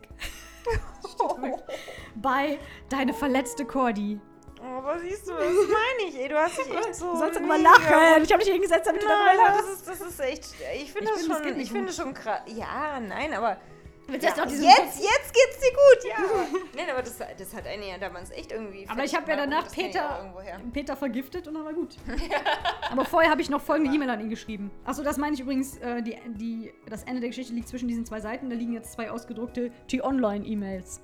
Bei 2.15 2.59
deine 2.89 3.13
verletzte 3.13 3.65
Cordy. 3.65 4.19
oh, 4.61 4.83
was 4.83 5.03
siehst 5.03 5.29
du, 5.29 5.33
das 5.35 5.43
meine 5.43 6.09
ich, 6.09 6.19
ey, 6.19 6.29
du 6.29 6.39
hast 6.39 6.57
dich 6.59 6.71
echt 6.75 6.95
so 6.95 7.13
Du 7.13 7.19
sollst 7.19 7.39
doch 7.39 7.45
mal 7.47 7.61
lachen. 7.61 8.23
Ich 8.23 8.33
habe 8.33 8.43
dich 8.43 8.53
hingesetzt, 8.53 8.87
damit 8.87 9.03
du 9.03 9.07
Nein, 9.07 9.37
darüber 9.37 9.57
das 9.59 9.67
lachst. 9.67 9.81
ist, 9.81 9.89
das 9.89 10.01
ist 10.01 10.21
echt, 10.21 10.55
ich 10.83 10.93
finde 10.93 11.11
das 11.11 11.27
das 11.27 11.37
schon, 11.37 11.47
Kind 11.47 11.59
ich 11.59 11.71
finde 11.71 11.93
schon 11.93 12.15
krass, 12.15 12.41
ja, 12.47 12.99
nein, 13.01 13.35
aber 13.35 13.59
Willst 14.07 14.23
ja, 14.27 14.35
jetzt 14.37 14.53
jetzt, 14.63 15.03
jetzt 15.03 15.33
geht's 15.33 15.61
dir 15.61 15.71
gut, 15.73 16.11
ja. 16.11 16.17
aber- 16.25 16.59
Nein, 16.77 16.91
aber 16.91 17.03
das, 17.03 17.17
das 17.19 17.55
hat 17.55 17.67
eine 17.67 17.89
ja 17.89 17.99
damals 17.99 18.31
echt 18.31 18.53
irgendwie 18.53 18.87
Aber 18.89 19.03
ich 19.03 19.15
habe 19.15 19.31
ja 19.31 19.37
danach 19.37 19.71
Peter. 19.73 20.35
Peter 20.73 20.97
vergiftet 20.97 21.49
und 21.49 21.55
dann 21.55 21.65
war 21.65 21.73
gut. 21.73 21.97
Aber 22.91 23.05
vorher 23.07 23.31
habe 23.31 23.41
ich 23.41 23.49
noch 23.49 23.63
folgende 23.63 23.95
E-Mail 23.95 24.11
an 24.11 24.21
ihn 24.21 24.29
geschrieben. 24.31 24.71
Achso, 24.85 25.03
das 25.03 25.17
meine 25.17 25.35
ich 25.35 25.41
übrigens, 25.41 25.79
äh, 25.79 26.03
die, 26.03 26.17
die, 26.35 26.73
das 26.89 27.03
Ende 27.05 27.21
der 27.21 27.31
Geschichte 27.31 27.55
liegt 27.55 27.67
zwischen 27.69 27.89
diesen 27.89 28.05
zwei 28.05 28.21
Seiten. 28.21 28.51
Da 28.51 28.57
liegen 28.57 28.73
jetzt 28.75 28.93
zwei 28.93 29.11
ausgedruckte 29.11 29.73
T-Online-E-Mails. 29.89 31.01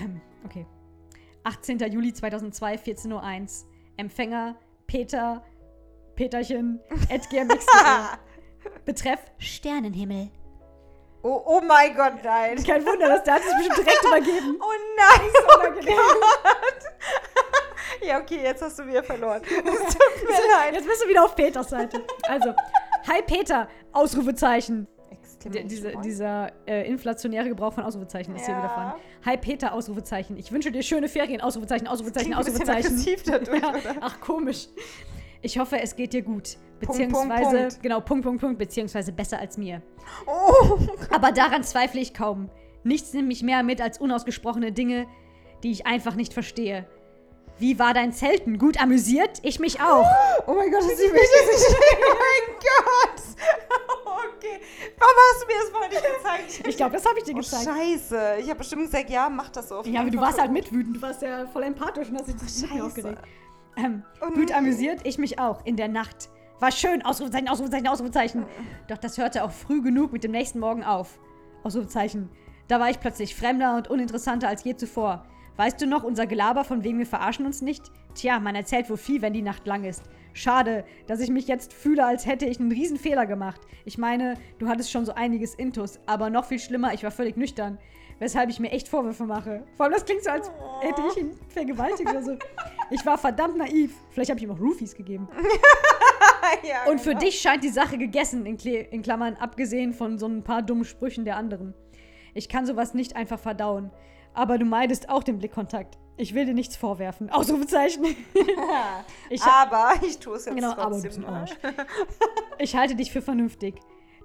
Ähm, 0.00 0.20
okay. 0.44 0.64
18. 1.44 1.78
Juli 1.90 2.12
2002, 2.12 2.76
14.01 2.76 3.10
Uhr. 3.64 3.68
Empfänger 3.96 4.56
Peter, 4.86 5.42
Peterchen, 6.14 6.80
at. 7.10 7.28
Betreff 8.84 9.20
Sternenhimmel. 9.38 10.30
Oh, 11.22 11.42
oh 11.44 11.60
mein 11.60 11.94
Gott, 11.94 12.14
nein. 12.24 12.62
Kein 12.66 12.84
Wunder, 12.86 13.08
dass 13.08 13.24
der 13.24 13.34
hat 13.34 13.42
sich 13.42 13.54
bestimmt 13.56 13.78
direkt 13.86 14.04
übergeben. 14.04 14.58
Oh 14.60 14.72
nein, 14.96 15.30
oh 15.34 15.58
Unangenehm. 15.60 15.96
Gott. 15.96 16.84
Ja, 18.02 18.18
okay, 18.18 18.40
jetzt 18.42 18.62
hast 18.62 18.78
du 18.78 18.86
wieder 18.86 19.02
verloren. 19.02 19.42
Es 19.48 19.54
tut 19.54 19.64
mir 19.64 20.30
leid. 20.56 20.72
Jetzt 20.74 20.86
bist 20.86 21.04
du 21.04 21.08
wieder 21.08 21.22
auf 21.24 21.34
Peters 21.36 21.68
Seite. 21.68 22.02
Also, 22.28 22.54
hi 23.06 23.20
Peter, 23.26 23.68
Ausrufezeichen. 23.92 24.86
D 25.44 25.64
diese, 25.64 25.92
dieser 26.04 26.50
äh, 26.66 26.86
inflationäre 26.88 27.48
Gebrauch 27.48 27.72
von 27.74 27.84
Ausrufezeichen 27.84 28.34
ist 28.36 28.44
hier 28.46 28.54
Ja. 28.54 28.60
wieder 28.62 28.70
von. 28.70 28.92
Hi 29.26 29.36
Peter, 29.36 29.72
Ausrufezeichen. 29.74 30.36
Ich 30.38 30.50
wünsche 30.52 30.70
dir 30.72 30.82
schöne 30.82 31.08
Ferien, 31.08 31.40
Ausrufezeichen, 31.42 31.88
Ausrufezeichen, 31.88 32.32
Klingt 32.32 32.46
ein 32.48 32.52
bisschen 32.52 32.68
Ausrufezeichen. 32.70 33.26
aggressiv 33.26 33.60
dadurch, 33.60 33.84
Ja. 33.84 33.94
Ach, 34.00 34.20
komisch. 34.20 34.68
Ich 35.42 35.58
hoffe, 35.58 35.80
es 35.80 35.96
geht 35.96 36.12
dir 36.12 36.22
gut. 36.22 36.56
Beziehungsweise, 36.80 37.28
Punkt, 37.42 37.58
Punkt. 37.60 37.82
genau, 37.82 38.00
Punkt, 38.00 38.24
Punkt, 38.24 38.40
Punkt, 38.40 38.58
beziehungsweise 38.58 39.12
besser 39.12 39.38
als 39.38 39.58
mir. 39.58 39.82
Oh, 40.26 40.78
Aber 41.10 41.32
daran 41.32 41.62
zweifle 41.62 42.00
ich 42.00 42.14
kaum. 42.14 42.48
Nichts 42.84 43.12
nimmt 43.12 43.28
mich 43.28 43.42
mehr 43.42 43.62
mit 43.62 43.80
als 43.82 43.98
unausgesprochene 43.98 44.72
Dinge, 44.72 45.06
die 45.62 45.70
ich 45.72 45.86
einfach 45.86 46.14
nicht 46.14 46.32
verstehe. 46.32 46.86
Wie 47.58 47.78
war 47.78 47.92
dein 47.92 48.12
Zelten? 48.12 48.56
Gut 48.58 48.80
amüsiert? 48.80 49.38
Ich 49.42 49.60
mich 49.60 49.80
auch. 49.82 50.06
oh 50.46 50.54
mein 50.54 50.70
Gott, 50.70 50.80
das 50.80 50.92
ist 50.92 51.00
die 51.00 51.12
wichtigste 51.12 51.76
Oh 51.76 52.14
mein 52.14 52.56
Gott. 52.58 53.22
Okay. 54.36 54.60
Warum 54.98 55.14
hast 55.32 55.42
du 55.42 55.46
mir 55.46 55.60
das 55.60 55.70
vorhin 55.70 55.90
nicht 55.90 56.02
gezeigt? 56.56 56.68
Ich 56.68 56.76
glaube, 56.78 56.92
das 56.94 57.04
habe 57.04 57.18
ich 57.18 57.24
dir 57.24 57.34
Oh, 57.34 57.38
gezeigt. 57.38 57.64
scheiße. 57.64 58.36
Ich 58.40 58.48
habe 58.48 58.58
bestimmt 58.58 58.84
gesagt, 58.86 59.10
ja, 59.10 59.28
mach 59.28 59.50
das 59.50 59.68
so. 59.68 59.82
Ja, 59.84 60.00
aber 60.00 60.10
du 60.10 60.18
warst 60.18 60.40
halt 60.40 60.50
mitwütend. 60.52 60.96
Du 60.96 61.02
warst 61.02 61.20
ja 61.20 61.46
voll 61.48 61.64
empathisch 61.64 62.08
und 62.08 62.18
hast 62.18 62.28
dich 62.28 62.68
Scheiße. 62.70 62.82
aufgeregt. 62.84 63.18
Ähm, 63.76 64.02
gut 64.34 64.52
amüsiert? 64.52 65.00
Ich 65.04 65.18
mich 65.18 65.38
auch. 65.38 65.64
In 65.64 65.76
der 65.76 65.88
Nacht. 65.88 66.28
War 66.58 66.72
schön. 66.72 67.02
Ausrufezeichen, 67.02 67.48
Ausrufezeichen, 67.48 67.88
Ausrufezeichen. 67.88 68.46
Doch 68.88 68.98
das 68.98 69.18
hörte 69.18 69.44
auch 69.44 69.50
früh 69.50 69.82
genug 69.82 70.12
mit 70.12 70.24
dem 70.24 70.32
nächsten 70.32 70.58
Morgen 70.58 70.84
auf. 70.84 71.18
Ausrufezeichen. 71.62 72.28
Da 72.68 72.78
war 72.78 72.90
ich 72.90 73.00
plötzlich 73.00 73.34
fremder 73.34 73.76
und 73.76 73.88
uninteressanter 73.88 74.48
als 74.48 74.64
je 74.64 74.76
zuvor. 74.76 75.24
Weißt 75.56 75.80
du 75.80 75.86
noch, 75.86 76.04
unser 76.04 76.26
Gelaber 76.26 76.64
von 76.64 76.84
wegen 76.84 76.98
wir 76.98 77.06
verarschen 77.06 77.44
uns 77.44 77.62
nicht? 77.62 77.90
Tja, 78.14 78.40
man 78.40 78.54
erzählt 78.54 78.88
wohl 78.88 78.96
viel, 78.96 79.22
wenn 79.22 79.32
die 79.32 79.42
Nacht 79.42 79.66
lang 79.66 79.84
ist. 79.84 80.04
Schade, 80.32 80.84
dass 81.06 81.20
ich 81.20 81.30
mich 81.30 81.48
jetzt 81.48 81.72
fühle, 81.72 82.06
als 82.06 82.26
hätte 82.26 82.46
ich 82.46 82.60
einen 82.60 82.72
riesen 82.72 82.96
Fehler 82.96 83.26
gemacht. 83.26 83.60
Ich 83.84 83.98
meine, 83.98 84.34
du 84.58 84.68
hattest 84.68 84.90
schon 84.90 85.04
so 85.04 85.12
einiges 85.14 85.54
Intus, 85.54 85.98
aber 86.06 86.30
noch 86.30 86.44
viel 86.44 86.60
schlimmer, 86.60 86.94
ich 86.94 87.02
war 87.02 87.10
völlig 87.10 87.36
nüchtern. 87.36 87.78
Weshalb 88.20 88.50
ich 88.50 88.60
mir 88.60 88.70
echt 88.70 88.86
Vorwürfe 88.86 89.24
mache. 89.24 89.64
Vor 89.76 89.86
allem, 89.86 89.94
das 89.94 90.04
klingt 90.04 90.22
so, 90.22 90.30
als 90.30 90.50
hätte 90.82 91.02
ich 91.10 91.16
ihn 91.16 91.32
vergewaltigt 91.48 92.08
oder 92.08 92.22
so. 92.22 92.36
Ich 92.90 93.04
war 93.06 93.16
verdammt 93.16 93.56
naiv. 93.56 93.94
Vielleicht 94.10 94.30
habe 94.30 94.38
ich 94.38 94.44
ihm 94.44 94.50
auch 94.50 94.60
Roofies 94.60 94.94
gegeben. 94.94 95.26
ja, 96.62 96.90
Und 96.90 97.00
für 97.00 97.10
genau. 97.10 97.20
dich 97.20 97.40
scheint 97.40 97.64
die 97.64 97.70
Sache 97.70 97.96
gegessen, 97.96 98.44
in, 98.44 98.58
Kle 98.58 98.80
in 98.80 99.00
Klammern, 99.00 99.36
abgesehen 99.36 99.94
von 99.94 100.18
so 100.18 100.26
ein 100.26 100.44
paar 100.44 100.60
dummen 100.60 100.84
Sprüchen 100.84 101.24
der 101.24 101.36
anderen. 101.36 101.72
Ich 102.34 102.50
kann 102.50 102.66
sowas 102.66 102.92
nicht 102.92 103.16
einfach 103.16 103.38
verdauen. 103.38 103.90
Aber 104.34 104.58
du 104.58 104.66
meidest 104.66 105.08
auch 105.08 105.22
den 105.22 105.38
Blickkontakt. 105.38 105.98
Ich 106.18 106.34
will 106.34 106.44
dir 106.44 106.54
nichts 106.54 106.76
vorwerfen. 106.76 107.30
Ausrufezeichen. 107.30 108.04
ich, 109.30 109.42
Aber 109.42 109.94
ich 110.06 110.18
tue 110.18 110.36
es 110.36 110.44
jetzt 110.44 110.54
genau, 110.54 110.72
aber 110.72 110.82
du 110.82 110.90
trotzdem 110.90 111.10
bist 111.10 111.18
ein. 111.18 111.24
Arsch. 111.24 111.52
Ich 112.58 112.76
halte 112.76 112.94
dich 112.94 113.10
für 113.10 113.22
vernünftig. 113.22 113.80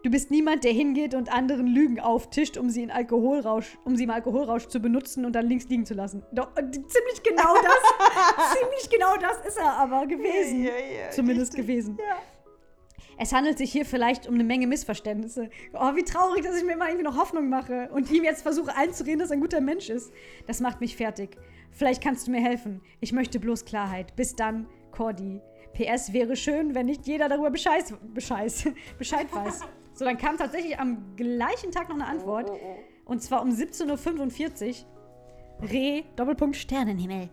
Du 0.05 0.11
bist 0.11 0.29
niemand, 0.29 0.63
der 0.63 0.71
hingeht 0.71 1.15
und 1.15 1.33
anderen 1.33 1.65
Lügen 1.65 1.99
auftischt, 1.99 2.57
um 2.57 2.69
sie 2.69 2.83
in 2.83 2.91
Alkoholrausch, 2.91 3.79
um 3.85 3.95
sie 3.95 4.03
im 4.03 4.11
Alkoholrausch 4.11 4.67
zu 4.67 4.79
benutzen 4.79 5.25
und 5.25 5.33
dann 5.33 5.47
links 5.47 5.67
liegen 5.67 5.83
zu 5.83 5.95
lassen. 5.95 6.21
Doch, 6.31 6.55
äh, 6.55 6.61
ziemlich 6.61 7.23
genau 7.23 7.55
das, 7.63 8.53
ziemlich 8.55 8.87
genau 8.91 9.17
das 9.17 9.43
ist 9.47 9.57
er 9.57 9.73
aber 9.73 10.05
gewesen. 10.05 10.63
Ja, 10.63 10.73
ja, 10.73 11.09
Zumindest 11.09 11.53
richtig. 11.53 11.65
gewesen. 11.67 11.97
Ja. 11.97 12.17
Es 13.17 13.33
handelt 13.33 13.57
sich 13.57 13.71
hier 13.71 13.83
vielleicht 13.83 14.27
um 14.27 14.35
eine 14.35 14.43
Menge 14.43 14.67
Missverständnisse. 14.67 15.49
Oh, 15.73 15.95
wie 15.95 16.03
traurig, 16.03 16.43
dass 16.43 16.55
ich 16.55 16.63
mir 16.63 16.73
immer 16.73 16.87
irgendwie 16.87 17.05
noch 17.05 17.17
Hoffnung 17.17 17.49
mache 17.49 17.89
und 17.91 18.11
ihm 18.11 18.25
jetzt 18.25 18.43
versuche 18.43 18.77
einzureden, 18.77 19.17
dass 19.17 19.31
er 19.31 19.37
ein 19.37 19.41
guter 19.41 19.59
Mensch 19.59 19.89
ist. 19.89 20.11
Das 20.45 20.59
macht 20.59 20.81
mich 20.81 20.95
fertig. 20.95 21.35
Vielleicht 21.71 22.03
kannst 22.03 22.27
du 22.27 22.31
mir 22.31 22.41
helfen. 22.41 22.79
Ich 22.99 23.11
möchte 23.11 23.39
bloß 23.39 23.65
Klarheit. 23.65 24.15
Bis 24.15 24.35
dann, 24.35 24.67
Cordy. 24.91 25.41
PS 25.73 26.13
wäre 26.13 26.35
schön, 26.35 26.75
wenn 26.75 26.85
nicht 26.85 27.07
jeder 27.07 27.27
darüber 27.27 27.49
Bescheid, 27.49 27.85
Bescheid, 28.13 28.53
Bescheid 28.99 29.33
weiß. 29.33 29.61
So, 29.95 30.03
dann 30.03 30.17
kam 30.17 30.37
tatsächlich 30.37 30.77
am 30.77 31.15
gleichen 31.15 31.71
Tag 31.71 31.87
noch 31.87 31.95
eine 31.95 32.05
Antwort. 32.05 32.51
Und 33.05 33.23
zwar 33.23 33.41
um 33.41 33.49
17.45 33.49 34.83
Uhr. 35.61 35.69
Re, 35.69 36.03
Doppelpunkt 36.17 36.57
Sternenhimmel. 36.57 37.29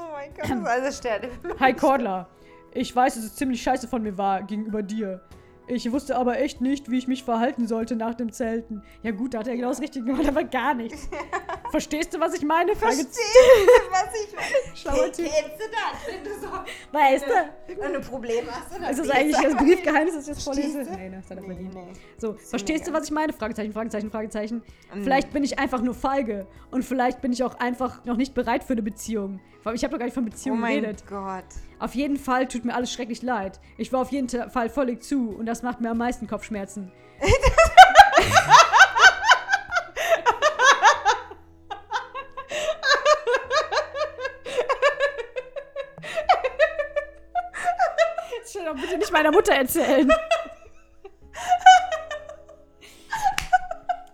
Oh 0.00 0.04
mein 0.10 0.34
Gott, 0.34 0.66
alles 0.66 0.98
Sterne. 0.98 1.28
Hi 1.60 1.72
Cordler. 1.72 2.28
Ich 2.74 2.94
weiß, 2.94 3.14
dass 3.14 3.24
es 3.24 3.36
ziemlich 3.36 3.62
scheiße 3.62 3.86
von 3.86 4.02
mir 4.02 4.18
war 4.18 4.42
gegenüber 4.42 4.82
dir. 4.82 5.20
Ich 5.74 5.90
wusste 5.90 6.16
aber 6.16 6.38
echt 6.38 6.60
nicht, 6.60 6.90
wie 6.90 6.98
ich 6.98 7.08
mich 7.08 7.24
verhalten 7.24 7.66
sollte 7.66 7.96
nach 7.96 8.14
dem 8.14 8.30
Zelten. 8.30 8.82
Ja 9.02 9.10
gut, 9.10 9.32
da 9.32 9.38
hat 9.38 9.48
er 9.48 9.56
genau 9.56 9.68
das 9.70 9.80
Richtige 9.80 10.04
gemacht, 10.04 10.28
aber 10.28 10.44
gar 10.44 10.74
nichts. 10.74 11.08
Verstehst 11.70 12.12
du, 12.12 12.20
was 12.20 12.34
ich 12.34 12.42
meine? 12.42 12.76
Verstehst 12.76 13.16
du, 13.16 13.90
was 13.90 14.08
ich 14.28 14.34
meine? 14.36 14.46
Schlauer 14.76 15.10
Typ. 15.12 15.24
Kennst 15.26 15.58
du 15.58 15.64
das, 15.70 16.14
wenn 16.14 16.24
du 16.24 16.30
so 16.40 16.48
Weißt 16.92 17.24
du? 17.26 17.80
wenn 17.80 17.92
du 17.94 18.00
Probleme 18.00 18.50
hast? 18.50 18.76
Oder 18.78 18.90
Ist 18.90 19.00
das 19.00 19.10
eigentlich 19.10 19.36
das 19.40 19.56
Briefgeheimnis, 19.56 20.14
das 20.14 20.22
ich 20.24 20.28
jetzt 20.34 20.42
Verstehst 20.44 20.72
vorlese? 20.72 20.90
du? 20.90 20.96
Nee, 20.98 21.10
das 21.16 21.30
hat 21.30 21.36
er 21.38 21.42
Nee, 21.42 21.70
nee. 21.72 21.92
So, 22.18 22.34
verstehst 22.34 22.86
du, 22.86 22.90
mega. 22.90 23.00
was 23.00 23.06
ich 23.08 23.14
meine? 23.14 23.32
Fragezeichen, 23.32 23.72
Fragezeichen, 23.72 24.10
Fragezeichen. 24.10 24.62
Mhm. 24.94 25.02
Vielleicht 25.04 25.32
bin 25.32 25.42
ich 25.42 25.58
einfach 25.58 25.80
nur 25.80 25.94
feige. 25.94 26.46
Und 26.70 26.84
vielleicht 26.84 27.22
bin 27.22 27.32
ich 27.32 27.42
auch 27.44 27.54
einfach 27.60 28.04
noch 28.04 28.16
nicht 28.18 28.34
bereit 28.34 28.62
für 28.64 28.74
eine 28.74 28.82
Beziehung. 28.82 29.40
Ich 29.74 29.84
habe 29.84 29.92
doch 29.92 29.98
gar 30.00 30.06
nicht 30.06 30.14
von 30.14 30.24
Oh 30.24 30.28
Beziehung 30.30 30.58
mein 30.60 30.80
geredet. 30.82 31.04
Gott. 31.08 31.44
Auf 31.78 31.94
jeden 31.94 32.16
Fall 32.16 32.48
tut 32.48 32.64
mir 32.64 32.74
alles 32.74 32.92
schrecklich 32.92 33.22
leid. 33.22 33.60
Ich 33.78 33.92
war 33.92 34.00
auf 34.00 34.10
jeden 34.10 34.28
Fall 34.50 34.68
völlig 34.68 35.02
zu 35.04 35.30
und 35.30 35.46
das 35.46 35.61
macht 35.62 35.80
mir 35.80 35.90
am 35.90 35.98
meisten 35.98 36.26
Kopfschmerzen. 36.26 36.92
Das 48.40 48.52
soll 48.52 48.64
doch 48.64 48.74
bitte 48.74 48.98
nicht 48.98 49.12
meiner 49.12 49.30
Mutter 49.30 49.54
erzählen. 49.54 50.10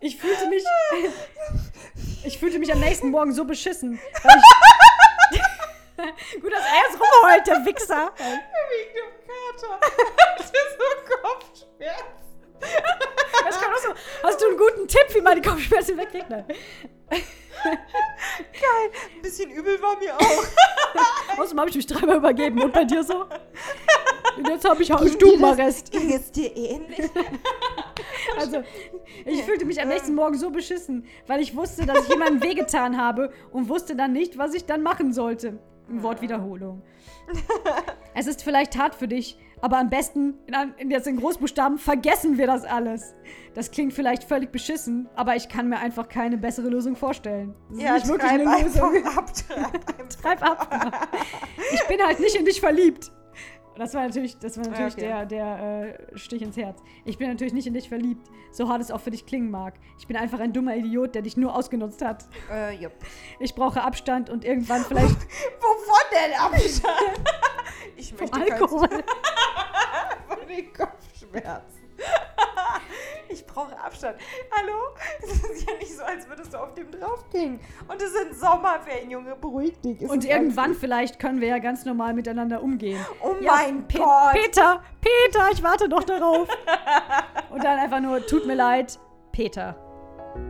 Ich 0.00 0.16
fühlte 0.16 0.48
mich. 0.48 0.64
Ich 2.24 2.38
fühlte 2.38 2.58
mich 2.58 2.72
am 2.72 2.80
nächsten 2.80 3.10
Morgen 3.10 3.32
so 3.32 3.44
beschissen. 3.44 3.98
Weil 4.22 4.36
ich, 4.36 5.42
Gut, 6.40 6.52
dass 6.52 6.62
er 6.64 6.76
jetzt 6.86 7.00
rumheult, 7.00 7.46
der 7.46 7.64
Wichser. 7.66 8.12
Wegen 8.16 8.94
dem 8.94 9.10
Kater. 9.26 9.80
Hat 9.80 10.38
so 10.38 11.07
Kopfschmerzen. 11.28 12.18
Das 13.44 13.60
kann 13.60 13.72
auch 13.72 13.78
so. 13.78 13.88
Hast 14.22 14.40
du 14.40 14.46
einen 14.48 14.58
guten 14.58 14.88
Tipp, 14.88 15.14
wie 15.14 15.20
man 15.20 15.40
die 15.40 15.48
Kopfschmerzen 15.48 15.96
wegkriegt? 15.96 16.28
Ne? 16.30 16.44
Geil. 17.10 18.90
Ein 19.16 19.22
bisschen 19.22 19.50
übel 19.50 19.80
war 19.82 19.98
mir 19.98 20.14
auch. 20.16 21.38
Außerdem 21.38 21.60
habe 21.60 21.70
ich 21.70 21.76
mich 21.76 21.86
dreimal 21.86 22.16
übergeben. 22.16 22.62
Und 22.62 22.72
bei 22.72 22.84
dir 22.84 23.02
so? 23.02 23.26
Und 24.36 24.48
jetzt 24.48 24.68
habe 24.68 24.82
ich 24.82 24.90
halt 24.90 25.12
Stubenarrest. 25.12 25.90
Ging 25.90 26.12
es 26.12 26.30
dir 26.30 26.54
ähnlich? 26.56 27.10
Also, 28.36 28.62
ich 29.24 29.42
fühlte 29.42 29.64
mich 29.64 29.80
am 29.80 29.88
nächsten 29.88 30.14
Morgen 30.14 30.38
so 30.38 30.50
beschissen, 30.50 31.06
weil 31.26 31.40
ich 31.40 31.56
wusste, 31.56 31.86
dass 31.86 32.04
ich 32.04 32.08
jemandem 32.08 32.42
wehgetan 32.42 32.96
habe 33.00 33.32
und 33.50 33.68
wusste 33.68 33.96
dann 33.96 34.12
nicht, 34.12 34.38
was 34.38 34.54
ich 34.54 34.66
dann 34.66 34.82
machen 34.82 35.12
sollte. 35.12 35.58
Wortwiederholung. 35.88 36.82
Es 38.14 38.26
ist 38.26 38.42
vielleicht 38.42 38.78
hart 38.78 38.94
für 38.94 39.08
dich, 39.08 39.38
aber 39.60 39.78
am 39.78 39.90
besten, 39.90 40.34
in, 40.46 40.54
in, 40.78 40.90
jetzt 40.90 41.06
in 41.06 41.16
Großbuchstaben, 41.16 41.78
vergessen 41.78 42.38
wir 42.38 42.46
das 42.46 42.64
alles. 42.64 43.14
Das 43.54 43.70
klingt 43.70 43.92
vielleicht 43.92 44.24
völlig 44.24 44.52
beschissen, 44.52 45.08
aber 45.16 45.36
ich 45.36 45.48
kann 45.48 45.68
mir 45.68 45.78
einfach 45.78 46.08
keine 46.08 46.36
bessere 46.38 46.68
Lösung 46.68 46.96
vorstellen. 46.96 47.54
Das 47.70 47.78
ist 47.78 47.82
Ja, 47.84 47.94
nicht 47.94 48.08
wirklich 48.08 48.30
eine 48.30 48.44
Lösung. 48.44 49.06
ab. 49.16 49.30
Treib. 49.48 50.10
Treib 50.22 50.42
ab. 50.42 51.08
Ich 51.72 51.82
bin 51.88 52.00
halt 52.04 52.20
nicht 52.20 52.36
in 52.36 52.44
dich 52.44 52.60
verliebt. 52.60 53.10
Das 53.78 53.94
war 53.94 54.04
natürlich, 54.04 54.38
das 54.38 54.58
war 54.58 54.66
natürlich 54.66 54.94
Okay. 54.94 55.06
der, 55.06 55.26
der 55.26 55.98
äh, 56.12 56.18
Stich 56.18 56.42
ins 56.42 56.56
Herz. 56.56 56.82
Ich 57.04 57.16
bin 57.16 57.28
natürlich 57.28 57.52
nicht 57.54 57.66
in 57.66 57.74
dich 57.74 57.88
verliebt, 57.88 58.26
so 58.50 58.68
hart 58.68 58.80
es 58.80 58.90
auch 58.90 59.00
für 59.00 59.10
dich 59.10 59.24
klingen 59.24 59.50
mag. 59.50 59.74
Ich 59.98 60.06
bin 60.06 60.16
einfach 60.16 60.40
ein 60.40 60.52
dummer 60.52 60.74
Idiot, 60.76 61.14
der 61.14 61.22
dich 61.22 61.36
nur 61.36 61.54
ausgenutzt 61.54 62.04
hat. 62.04 62.24
Äh, 62.50 62.74
jupp. 62.82 62.92
Ich 63.38 63.54
brauche 63.54 63.82
Abstand 63.82 64.30
und 64.30 64.44
irgendwann 64.44 64.84
vielleicht 64.84 65.16
Wovon 65.60 66.04
denn 66.12 66.38
Abstand? 66.40 66.94
Ich 67.96 68.12
möchte 68.18 68.38
keinen- 68.38 68.52
Alkohol. 68.52 68.88
von 70.28 70.46
den 70.48 70.72
Kopfschmerzen. 70.72 71.78
Ich 73.30 73.46
brauche 73.46 73.78
Abstand. 73.78 74.16
Hallo? 74.56 74.72
Es 75.22 75.32
ist 75.50 75.68
ja 75.68 75.76
nicht 75.76 75.94
so, 75.96 76.02
als 76.02 76.28
würdest 76.28 76.52
du 76.54 76.58
auf 76.58 76.74
dem 76.74 76.90
draufgehen. 76.90 77.60
Und 77.86 78.00
es 78.00 78.12
sind 78.12 78.34
Sommerferien, 78.38 79.10
Junge. 79.10 79.36
Beruhig 79.36 79.78
dich. 79.80 80.00
Es 80.02 80.10
Und 80.10 80.24
irgendwann 80.24 80.74
vielleicht 80.74 81.18
können 81.18 81.40
wir 81.40 81.48
ja 81.48 81.58
ganz 81.58 81.84
normal 81.84 82.14
miteinander 82.14 82.62
umgehen. 82.62 82.98
Oh 83.22 83.34
Ja, 83.40 83.52
mein 83.52 83.86
Pe 83.86 83.98
Gott. 83.98 84.32
Peter, 84.32 84.82
Peter, 85.00 85.48
ich 85.52 85.62
warte 85.62 85.88
noch 85.88 86.04
darauf. 86.04 86.48
und 87.50 87.62
dann 87.62 87.78
einfach 87.78 88.00
nur, 88.00 88.24
tut 88.26 88.46
mir 88.46 88.54
leid, 88.54 88.98
Peter. 89.32 89.76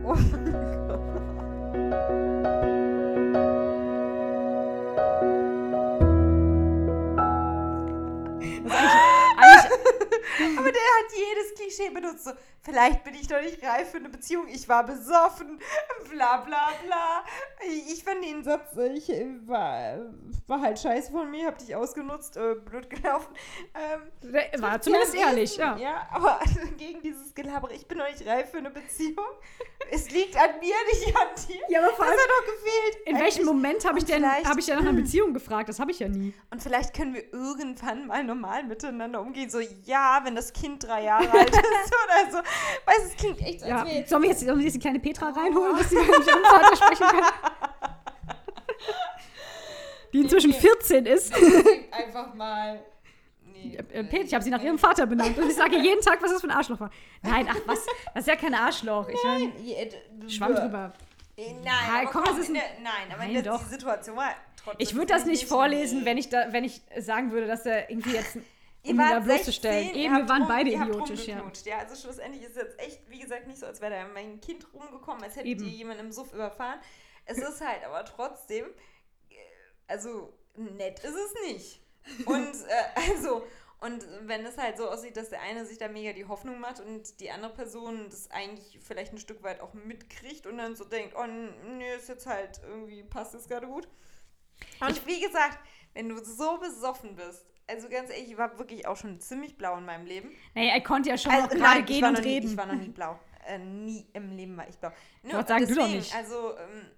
Oh 0.03 0.13
mein 0.13 0.53
Gott. 0.87 0.99
Das 8.63 8.73
ist 8.73 8.95
eigentlich, 9.37 9.71
eigentlich, 9.71 10.08
Aber 10.57 10.71
der 10.71 10.81
hat 10.81 11.13
jedes 11.15 11.55
Klischee 11.55 11.89
benutzt. 11.89 12.23
So, 12.25 12.31
vielleicht 12.61 13.03
bin 13.03 13.13
ich 13.15 13.29
noch 13.29 13.41
nicht 13.41 13.63
reif 13.63 13.91
für 13.91 13.97
eine 13.97 14.09
Beziehung. 14.09 14.47
Ich 14.47 14.67
war 14.69 14.85
besoffen. 14.85 15.59
Bla 16.09 16.37
bla 16.37 16.69
bla. 16.85 17.23
Ich, 17.87 18.03
fand 18.03 18.23
den 18.23 18.43
Satz, 18.43 18.75
ich 18.95 19.09
äh, 19.09 19.27
war, 19.45 19.99
war 20.47 20.61
halt 20.61 20.79
scheiße 20.79 21.11
von 21.11 21.29
mir, 21.29 21.47
hab 21.47 21.57
dich 21.57 21.75
ausgenutzt, 21.75 22.37
äh, 22.37 22.55
blöd 22.55 22.89
gelaufen. 22.89 23.33
Ähm, 23.75 24.31
Der 24.31 24.61
War 24.61 24.81
zumindest 24.81 25.13
ja, 25.15 25.27
ehrlich, 25.27 25.57
ja. 25.57 25.77
Ja, 25.77 26.07
aber 26.11 26.39
gegen 26.77 27.01
dieses 27.01 27.33
Gelabere, 27.35 27.73
ich 27.73 27.87
bin 27.87 27.97
noch 27.97 28.07
nicht 28.09 28.25
reif 28.25 28.51
für 28.51 28.57
eine 28.57 28.69
Beziehung. 28.71 29.25
Es 29.91 30.09
liegt 30.11 30.35
an 30.37 30.51
mir, 30.59 30.75
nicht 30.93 31.15
an 31.15 31.27
dir. 31.47 31.61
Ja, 31.69 31.79
aber 31.79 31.93
vor 31.95 32.05
das 32.05 32.13
allem, 32.13 32.19
hat 32.19 32.29
doch 32.29 32.53
gefehlt. 32.53 33.07
in 33.07 33.19
welchem. 33.19 33.45
Moment 33.45 33.85
habe 33.85 33.97
ich 33.99 34.05
denn 34.05 34.25
hab 34.25 34.57
ich 34.57 34.65
denn 34.65 34.75
nach 34.75 34.83
einer 34.83 34.93
Beziehung 35.01 35.33
gefragt? 35.33 35.69
Das 35.69 35.79
habe 35.79 35.91
ich 35.91 35.99
ja 35.99 36.07
nie. 36.07 36.33
Und 36.51 36.61
vielleicht 36.61 36.95
können 36.95 37.13
wir 37.13 37.33
irgendwann 37.33 38.07
mal 38.07 38.23
normal 38.23 38.63
miteinander 38.63 39.21
umgehen. 39.21 39.49
So, 39.49 39.59
ja, 39.85 40.18
wenn 40.23 40.35
das 40.35 40.51
Kind 40.53 40.83
drei 40.83 41.03
Jahre 41.03 41.29
alt 41.31 41.49
ist 41.49 41.59
oder 41.61 42.31
so. 42.31 42.37
Weißt 42.37 42.99
du, 42.99 43.03
es 43.07 43.15
klingt 43.15 43.39
echt, 43.41 43.63
als 43.63 43.69
Ja. 43.69 43.85
jetzt 43.85 44.09
Sollen 44.09 44.21
wir 44.23 44.29
jetzt, 44.29 44.39
sollen 44.41 44.57
wir 44.57 44.65
jetzt 44.65 44.73
die 44.75 44.79
kleine 44.79 44.99
Petra 44.99 45.29
reinholen, 45.29 45.77
dass 45.77 45.89
sie 45.89 45.95
mit 45.97 46.07
ihrem 46.07 46.43
Vater 46.43 46.75
sprechen 46.75 47.07
kann? 47.07 47.23
Die 50.13 50.21
inzwischen 50.21 50.53
14 50.53 51.05
ist. 51.05 51.33
einfach 51.91 52.33
mal. 52.33 52.79
Nee, 53.53 53.77
Äh, 53.93 54.03
Pet, 54.05 54.23
ich 54.25 54.33
habe 54.33 54.43
sie 54.43 54.49
nach 54.49 54.61
ihrem 54.63 54.79
Vater 54.79 55.05
benannt 55.05 55.37
und 55.37 55.47
ich 55.47 55.55
sage 55.55 55.77
jeden 55.77 56.01
Tag, 56.01 56.21
was 56.21 56.31
das 56.31 56.41
für 56.41 56.47
ein 56.47 56.51
Arschloch 56.55 56.79
war. 56.79 56.89
Nein, 57.21 57.47
ach 57.49 57.57
was, 57.65 57.85
das 58.15 58.21
ist 58.23 58.27
ja 58.27 58.35
kein 58.35 58.53
Arschloch. 58.55 59.07
Ich 59.09 59.19
mein, 59.23 59.51
schwamm 60.29 60.55
drüber. 60.55 60.93
Äh, 61.37 61.53
Nein, 61.53 61.63
Ja, 61.65 62.01
aber 62.01 62.09
komm, 62.09 62.23
das 62.25 62.37
ist 62.39 62.49
in 62.49 62.55
ein- 62.55 62.61
der, 62.61 62.81
Nein, 62.81 63.13
aber 63.13 63.25
Nein, 63.25 63.43
doch. 63.43 63.61
die 63.63 63.69
Situation 63.69 64.15
war 64.15 64.29
trotzdem. 64.63 64.75
Ich 64.79 64.95
würde 64.95 65.07
das 65.13 65.25
nicht 65.25 65.45
vorlesen, 65.45 65.99
nee. 65.99 66.05
wenn 66.05 66.17
ich 66.17 66.29
da, 66.29 66.47
wenn 66.51 66.63
ich 66.63 66.81
sagen 66.97 67.31
würde, 67.31 67.45
dass 67.47 67.65
er 67.65 67.89
irgendwie 67.89 68.13
jetzt 68.13 68.37
um 68.83 68.89
ihn 68.91 68.97
da 68.97 69.19
bloßzustellen. 69.19 69.83
16, 69.85 69.99
ihr 69.99 70.05
Eben, 70.05 70.17
wir 70.17 70.29
waren 70.29 70.41
rum- 70.43 70.47
beide 70.49 70.69
idiotisch, 70.71 71.27
ja. 71.27 71.51
ja. 71.65 71.77
Also 71.79 71.95
schlussendlich 71.95 72.43
ist 72.43 72.51
es 72.51 72.63
jetzt 72.63 72.79
echt, 72.79 73.09
wie 73.09 73.19
gesagt, 73.19 73.47
nicht 73.47 73.59
so, 73.59 73.65
als 73.65 73.81
wäre 73.81 73.93
da 73.93 74.07
mein 74.07 74.39
Kind 74.41 74.65
rumgekommen, 74.73 75.23
als 75.23 75.35
hättet 75.35 75.47
Eben. 75.47 75.63
ihr 75.65 75.71
jemanden 75.71 76.05
im 76.05 76.11
Suff 76.11 76.33
überfahren. 76.33 76.79
Es 77.25 77.37
ist 77.37 77.61
halt 77.61 77.83
aber 77.83 78.05
trotzdem, 78.05 78.65
also 79.87 80.33
nett 80.55 80.99
ist 80.99 81.15
es 81.15 81.33
nicht. 81.51 81.81
Und 82.25 82.53
äh, 82.67 82.83
also, 83.11 83.43
und 83.81 84.05
wenn 84.23 84.45
es 84.45 84.57
halt 84.57 84.77
so 84.77 84.89
aussieht, 84.89 85.15
dass 85.15 85.29
der 85.29 85.41
eine 85.41 85.65
sich 85.65 85.77
da 85.77 85.87
mega 85.87 86.11
die 86.13 86.25
Hoffnung 86.25 86.59
macht 86.59 86.79
und 86.79 87.19
die 87.19 87.31
andere 87.31 87.53
Person 87.53 88.09
das 88.09 88.29
eigentlich 88.31 88.79
vielleicht 88.81 89.13
ein 89.13 89.19
Stück 89.19 89.41
weit 89.43 89.61
auch 89.61 89.73
mitkriegt 89.73 90.47
und 90.47 90.57
dann 90.57 90.75
so 90.75 90.83
denkt, 90.85 91.15
oh 91.17 91.25
nee, 91.25 91.95
ist 91.95 92.09
jetzt 92.09 92.25
halt 92.27 92.59
irgendwie, 92.63 93.03
passt 93.03 93.33
es 93.35 93.47
gerade 93.47 93.67
gut. 93.67 93.87
Und 94.81 95.05
wie 95.07 95.21
gesagt, 95.21 95.59
wenn 95.93 96.09
du 96.09 96.21
so 96.23 96.57
besoffen 96.57 97.15
bist, 97.15 97.45
also 97.69 97.89
ganz 97.89 98.09
ehrlich, 98.09 98.31
ich 98.31 98.37
war 98.37 98.57
wirklich 98.57 98.87
auch 98.87 98.97
schon 98.97 99.19
ziemlich 99.19 99.57
blau 99.57 99.77
in 99.77 99.85
meinem 99.85 100.05
Leben. 100.05 100.31
Naja, 100.55 100.73
er 100.73 100.81
konnte 100.81 101.09
ja 101.09 101.17
schon 101.17 101.31
Also, 101.31 101.47
noch 101.47 101.53
gerade 101.55 101.83
gehen 101.83 102.03
und 102.03 102.13
nie, 102.13 102.27
reden. 102.27 102.51
Ich 102.51 102.57
war 102.57 102.65
noch 102.65 102.75
nie 102.75 102.89
blau. 102.89 103.19
Äh, 103.47 103.59
nie 103.59 104.05
im 104.13 104.35
Leben 104.35 104.57
war 104.57 104.67
ich 104.67 104.77
blau. 104.77 104.91
Nur, 105.23 105.43
sagen, 105.43 105.65
du 105.65 105.75
doch 105.75 105.83
deswegen, 105.83 105.97
nicht. 105.97 106.15
Also, 106.15 106.57
ähm, 106.57 106.91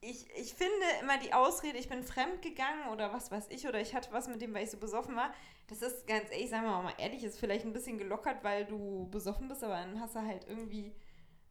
ich, 0.00 0.28
ich 0.36 0.54
finde 0.54 0.84
immer 1.00 1.18
die 1.18 1.32
Ausrede, 1.32 1.78
ich 1.78 1.88
bin 1.88 2.02
fremd 2.02 2.42
gegangen 2.42 2.88
oder 2.92 3.12
was 3.12 3.30
weiß 3.30 3.46
ich, 3.48 3.66
oder 3.66 3.80
ich 3.80 3.94
hatte 3.94 4.12
was 4.12 4.28
mit 4.28 4.42
dem, 4.42 4.52
weil 4.54 4.64
ich 4.64 4.70
so 4.70 4.76
besoffen 4.76 5.16
war. 5.16 5.32
Das 5.68 5.80
ist 5.80 6.06
ganz 6.06 6.30
ehrlich, 6.30 6.50
sagen 6.50 6.64
wir 6.64 6.82
mal 6.82 6.92
ehrlich, 6.98 7.24
ist 7.24 7.40
vielleicht 7.40 7.64
ein 7.64 7.72
bisschen 7.72 7.96
gelockert, 7.96 8.44
weil 8.44 8.66
du 8.66 9.08
besoffen 9.10 9.48
bist, 9.48 9.64
aber 9.64 9.76
dann 9.76 10.00
hast 10.00 10.14
du 10.14 10.20
halt 10.20 10.46
irgendwie 10.46 10.94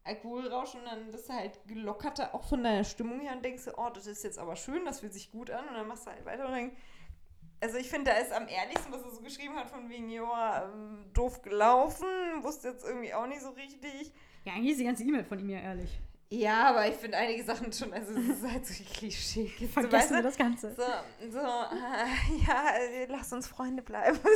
Alkoholrausch 0.04 0.74
und 0.74 0.84
dann 0.84 1.10
bist 1.10 1.28
du 1.28 1.32
halt 1.32 1.58
gelockerter 1.66 2.34
auch 2.34 2.44
von 2.44 2.62
deiner 2.62 2.84
Stimmung 2.84 3.20
her 3.20 3.32
und 3.32 3.44
denkst, 3.44 3.64
du, 3.64 3.72
oh, 3.76 3.90
das 3.92 4.06
ist 4.06 4.22
jetzt 4.22 4.38
aber 4.38 4.54
schön, 4.54 4.84
das 4.84 5.00
fühlt 5.00 5.14
sich 5.14 5.32
gut 5.32 5.50
an 5.50 5.66
und 5.66 5.74
dann 5.74 5.88
machst 5.88 6.06
du 6.06 6.10
halt 6.10 6.24
weiter 6.24 6.46
und 6.46 6.52
dann 6.52 6.72
also 7.60 7.78
ich 7.78 7.88
finde, 7.88 8.10
da 8.10 8.18
ist 8.18 8.32
am 8.32 8.48
ehrlichsten, 8.48 8.92
was 8.92 9.02
er 9.02 9.10
so 9.10 9.20
geschrieben 9.20 9.56
hat, 9.56 9.68
von 9.68 9.88
wegen, 9.88 10.10
ja, 10.10 10.64
ähm, 10.64 11.04
doof 11.14 11.42
gelaufen, 11.42 12.06
wusste 12.42 12.68
jetzt 12.68 12.84
irgendwie 12.84 13.14
auch 13.14 13.26
nicht 13.26 13.40
so 13.40 13.50
richtig. 13.50 14.12
Ja, 14.44 14.52
eigentlich 14.52 14.72
ist 14.72 14.80
die 14.80 14.84
ganze 14.84 15.02
E-Mail 15.04 15.24
von 15.24 15.38
ihm 15.38 15.48
ja 15.48 15.60
ehrlich. 15.60 15.90
Ja, 16.30 16.70
aber 16.70 16.88
ich 16.88 16.94
finde 16.94 17.16
einige 17.16 17.44
Sachen 17.44 17.72
schon, 17.72 17.92
also 17.92 18.12
es 18.12 18.38
ist 18.38 18.50
halt 18.50 18.66
so 18.66 18.82
Klischee. 18.92 19.46
Vergessen 19.72 20.16
wir 20.16 20.22
das 20.22 20.36
Ganze. 20.36 20.74
So, 20.74 20.82
so, 21.30 21.38
äh, 21.38 22.44
ja, 22.46 22.74
äh, 22.76 23.06
lass 23.08 23.32
uns 23.32 23.46
Freunde 23.46 23.82
bleiben. 23.82 24.18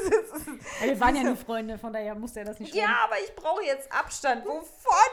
Ja, 0.80 0.86
wir 0.86 1.00
waren 1.00 1.16
ja 1.16 1.22
nie 1.24 1.36
Freunde, 1.36 1.76
von 1.76 1.92
daher 1.92 2.14
musste 2.14 2.40
er 2.40 2.46
das 2.46 2.60
nicht 2.60 2.74
ja, 2.74 2.84
schreiben. 2.84 2.98
aber 3.04 3.14
ich 3.24 3.34
brauche 3.34 3.64
jetzt 3.64 3.90
Abstand. 3.92 4.44
Wovon 4.44 4.62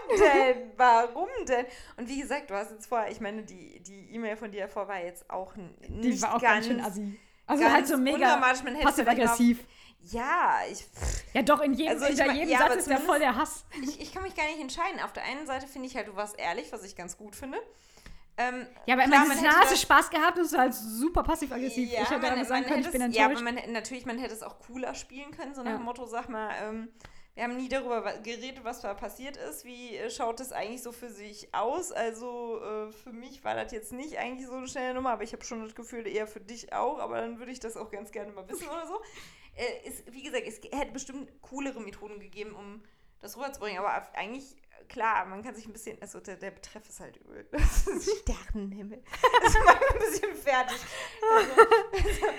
denn? 0.20 0.72
Warum 0.78 1.28
denn? 1.48 1.65
Und 1.98 2.08
wie 2.08 2.22
gesagt, 2.22 2.50
du 2.50 2.54
hast 2.54 2.72
jetzt 2.72 2.86
vorher, 2.86 3.12
ich 3.12 3.20
meine, 3.20 3.44
die 3.44 3.80
die 3.80 4.13
E-Mail 4.13 4.36
von 4.38 4.52
dir 4.52 4.62
davor 4.62 4.88
war 4.88 5.04
jetzt 5.04 5.30
auch 5.30 5.56
nicht 5.56 5.89
Die 5.89 6.22
war 6.22 6.36
auch 6.36 6.41
ganz, 6.41 6.68
schön 6.68 6.80
assi. 6.80 7.20
Also 7.47 7.63
ganz 7.63 7.73
halt 7.75 7.88
so 7.88 7.97
mega 7.97 8.38
passiv-aggressiv. 8.84 9.60
Ja, 10.12 10.60
ich, 10.71 10.86
Ja, 11.34 11.41
doch, 11.41 11.62
in 11.62 11.73
jedem, 11.73 11.93
Also 11.93 12.05
hinter 12.05 12.31
jedem 12.31 12.49
ja, 12.49 12.60
Satz 12.60 12.75
ist 12.75 12.88
ja 12.89 12.97
voll 12.97 13.17
der 13.19 13.36
Hass. 13.36 13.65
ich, 13.81 13.99
ich 13.99 14.13
kann 14.13 14.21
mich 14.23 14.36
gar 14.36 14.45
nicht 14.45 14.60
entscheiden. 14.60 14.99
Auf 15.01 15.13
der 15.13 15.23
einen 15.23 15.47
Seite 15.47 15.65
finde 15.67 15.88
ich 15.88 15.95
halt, 15.95 16.08
du 16.08 16.15
warst 16.15 16.38
ehrlich, 16.39 16.71
was 16.71 16.84
ich 16.84 16.95
ganz 16.95 17.17
gut 17.17 17.36
finde. 17.36 17.58
Ähm, 18.38 18.67
Ja, 18.86 18.95
aber 18.95 19.05
klar, 19.05 19.25
man 19.25 19.38
hätte 19.38 19.49
hast 19.58 19.71
du 19.71 19.77
Spaß 19.77 20.10
gehabt 20.10 20.38
und 20.38 20.45
es 20.45 20.53
war 20.53 20.60
halt 20.62 20.73
super 20.73 21.23
passiv-aggressiv. 21.23 21.89
Ja, 21.91 22.01
ich 22.03 22.10
hätte 22.10 22.21
man- 22.21 22.31
einfach 22.34 22.45
sagen 22.49 22.65
können, 22.65 22.81
ich 22.81 22.91
bin 22.91 23.01
es- 23.01 23.15
Ja, 23.15 23.25
aber 23.25 23.39
enttäuscht. 23.39 23.63
man, 23.65 23.73
natürlich, 23.73 24.05
man 24.05 24.17
hätte 24.19 24.34
es 24.34 24.43
auch 24.43 24.60
cooler 24.60 24.93
spielen 24.93 25.31
können, 25.31 25.55
so 25.55 25.63
nach 25.63 25.71
Ja. 25.71 25.77
dem 25.77 25.86
Motto, 25.86 26.05
sag 26.05 26.29
mal, 26.29 26.51
ähm, 26.62 26.89
wir 27.36 27.43
haben 27.43 27.58
nie 27.58 27.67
darüber 27.67 28.02
geredet, 28.19 28.63
was 28.63 28.80
da 28.80 28.93
passiert 28.93 29.36
ist. 29.36 29.65
Wie 29.65 29.98
äh, 29.98 30.10
schaut 30.10 30.39
es 30.39 30.54
eigentlich 30.54 30.82
so 30.82 30.93
für 30.93 31.10
sich 31.10 31.54
aus? 31.54 31.91
Also 31.91 32.62
äh, 32.62 32.91
für 32.93 33.12
mich 33.12 33.43
war 33.43 33.56
das 33.56 33.74
jetzt 33.74 33.91
nicht 33.91 34.17
eigentlich 34.17 34.48
so 34.48 34.54
eine 34.54 34.67
schnelle 34.69 34.93
Nummer, 34.93 35.12
aber 35.12 35.24
ich 35.24 35.34
habe 35.34 35.43
schon 35.43 35.62
das 35.62 35.76
Gefühl, 35.76 36.08
eher 36.08 36.28
für 36.28 36.39
dich 36.39 36.71
auch. 36.71 36.98
Aber 37.00 37.19
dann 37.19 37.38
würde 37.38 37.52
ich 37.52 37.60
das 37.60 37.76
auch 37.76 37.91
ganz 37.91 38.13
gerne 38.13 38.32
mal 38.32 38.48
wissen 38.48 38.69
oder 38.69 38.88
so. 38.88 39.02
Äh, 39.56 39.88
ist, 39.88 40.12
wie 40.13 40.24
gesagt, 40.24 40.45
es 40.48 40.62
hätte 40.71 40.93
bestimmt 40.93 41.30
coolere 41.41 41.82
Methoden 41.82 42.21
gegeben, 42.21 42.56
um 42.56 42.82
das 43.19 43.36
rüberzubringen. 43.36 43.80
Aber 43.84 44.08
eigentlich, 44.15 44.56
klar, 44.88 45.26
man 45.26 45.44
kann 45.44 45.56
sich 45.56 45.66
ein 45.66 45.74
bisschen, 45.74 46.02
also 46.02 46.20
der, 46.20 46.36
der 46.36 46.52
Betreff 46.52 46.88
ist 46.88 47.00
halt 47.00 47.18
übel. 47.18 47.48
Das 47.52 47.88
ist 47.88 48.10
Sternenhimmel. 48.20 49.02
Das 49.42 49.54
macht 49.66 49.80
mich 49.82 49.92
ein 49.92 50.00
bisschen 50.00 50.36
fertig. 50.36 50.78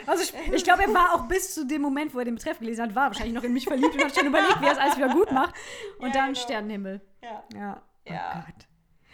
Also 0.06 0.22
ich, 0.22 0.52
ich 0.52 0.64
glaube, 0.64 0.82
er 0.84 0.94
war 0.94 1.14
auch 1.14 1.28
bis 1.28 1.54
zu 1.54 1.66
dem 1.66 1.82
Moment, 1.82 2.14
wo 2.14 2.18
er 2.18 2.24
den 2.24 2.36
Betreff 2.36 2.58
gelesen 2.58 2.82
hat, 2.82 2.94
war 2.94 3.08
wahrscheinlich 3.08 3.34
noch 3.34 3.44
in 3.44 3.52
mich 3.52 3.64
verliebt 3.64 3.94
und 3.94 4.04
hat 4.04 4.14
schon 4.14 4.26
überlegt, 4.26 4.60
wie 4.60 4.66
er 4.66 4.72
es 4.72 4.78
alles 4.78 4.96
wieder 4.96 5.08
gut 5.08 5.32
macht. 5.32 5.54
Und 5.98 6.08
Ja, 6.08 6.14
dann 6.14 6.32
genau. 6.32 6.44
Sternenhimmel. 6.44 7.00
Ja. 7.22 7.44
Ja. 7.54 7.82
Ja. 8.06 8.30
Oh 8.36 8.46
Gott. 8.46 8.66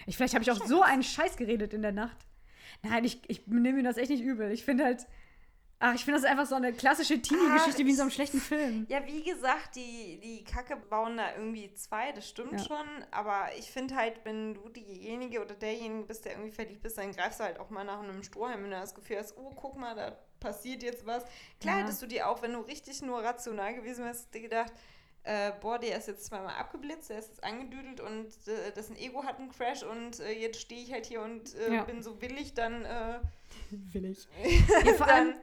Ich, 0.06 0.16
vielleicht 0.16 0.34
habe 0.34 0.42
ich 0.42 0.50
auch 0.50 0.66
so 0.66 0.82
einen 0.82 1.02
Scheiß 1.02 1.36
geredet 1.36 1.72
in 1.72 1.82
der 1.82 1.92
Nacht. 1.92 2.16
Nein, 2.82 3.04
ich, 3.04 3.22
ich 3.28 3.46
nehme 3.46 3.74
mir 3.74 3.84
das 3.84 3.96
echt 3.96 4.10
nicht 4.10 4.22
übel. 4.22 4.50
Ich 4.50 4.64
finde 4.64 4.84
halt, 4.84 5.06
ach, 5.82 5.94
ich 5.94 6.04
finde 6.04 6.20
das 6.20 6.30
einfach 6.30 6.46
so 6.46 6.54
eine 6.54 6.72
klassische 6.72 7.20
Teenie-Geschichte 7.20 7.82
Ach, 7.82 7.86
wie 7.86 7.90
in 7.90 7.96
so 7.96 8.02
einem 8.02 8.10
schlechten 8.10 8.40
Film. 8.40 8.86
Ja, 8.88 9.04
wie 9.06 9.22
gesagt, 9.22 9.76
die, 9.76 10.18
die 10.22 10.44
Kacke 10.44 10.76
bauen 10.76 11.16
da 11.16 11.34
irgendwie 11.36 11.74
zwei, 11.74 12.12
das 12.12 12.28
stimmt 12.28 12.52
Ja. 12.52 12.58
schon. 12.66 12.86
Aber 13.10 13.46
ich 13.58 13.70
finde 13.70 13.96
halt, 13.96 14.20
wenn 14.24 14.54
du 14.54 14.68
diejenige 14.68 15.42
oder 15.42 15.54
derjenige 15.54 16.04
bist, 16.06 16.24
der 16.24 16.32
irgendwie 16.32 16.52
verliebt 16.52 16.82
bist, 16.82 16.96
dann 16.98 17.12
greifst 17.12 17.40
du 17.40 17.44
halt 17.44 17.58
auch 17.58 17.68
mal 17.70 17.84
nach 17.84 18.00
einem 18.00 18.22
Strohhalm, 18.22 18.62
wenn 18.62 18.70
du 18.70 18.76
das 18.78 18.94
Gefühl 18.94 19.18
hast, 19.18 19.36
oh, 19.36 19.50
guck 19.54 19.76
mal, 19.76 19.94
da 19.94 20.16
passiert 20.40 20.82
jetzt 20.82 21.04
was. 21.04 21.24
Klar 21.60 21.78
Ja. 21.78 21.82
hättest 21.82 22.00
du 22.00 22.06
dir 22.06 22.28
auch, 22.28 22.42
wenn 22.42 22.52
du 22.52 22.60
richtig 22.60 23.02
nur 23.02 23.22
rational 23.22 23.74
gewesen 23.74 24.04
wärst, 24.04 24.32
dir 24.34 24.40
gedacht, 24.40 24.72
äh, 25.24 25.52
boah, 25.60 25.78
der 25.78 25.98
ist 25.98 26.08
jetzt 26.08 26.24
zweimal 26.26 26.54
abgeblitzt, 26.56 27.10
der 27.10 27.18
ist 27.18 27.28
jetzt 27.28 27.44
angedüdelt 27.44 28.00
und 28.00 28.26
äh, 28.48 28.72
das 28.74 28.90
Ego 28.90 29.22
hat 29.24 29.38
einen 29.38 29.50
Crash 29.52 29.84
und 29.84 30.18
äh, 30.18 30.32
jetzt 30.32 30.60
stehe 30.60 30.82
ich 30.82 30.92
halt 30.92 31.06
hier 31.06 31.22
und 31.22 31.54
äh, 31.54 31.74
Ja. 31.74 31.84
bin 31.84 32.02
so 32.02 32.20
willig, 32.20 32.54
dann 32.54 32.84
äh, 32.84 33.20
Will 33.70 34.06
ich. 34.06 34.26
Ja, 34.84 34.92
vor 34.94 35.06
allem, 35.08 35.34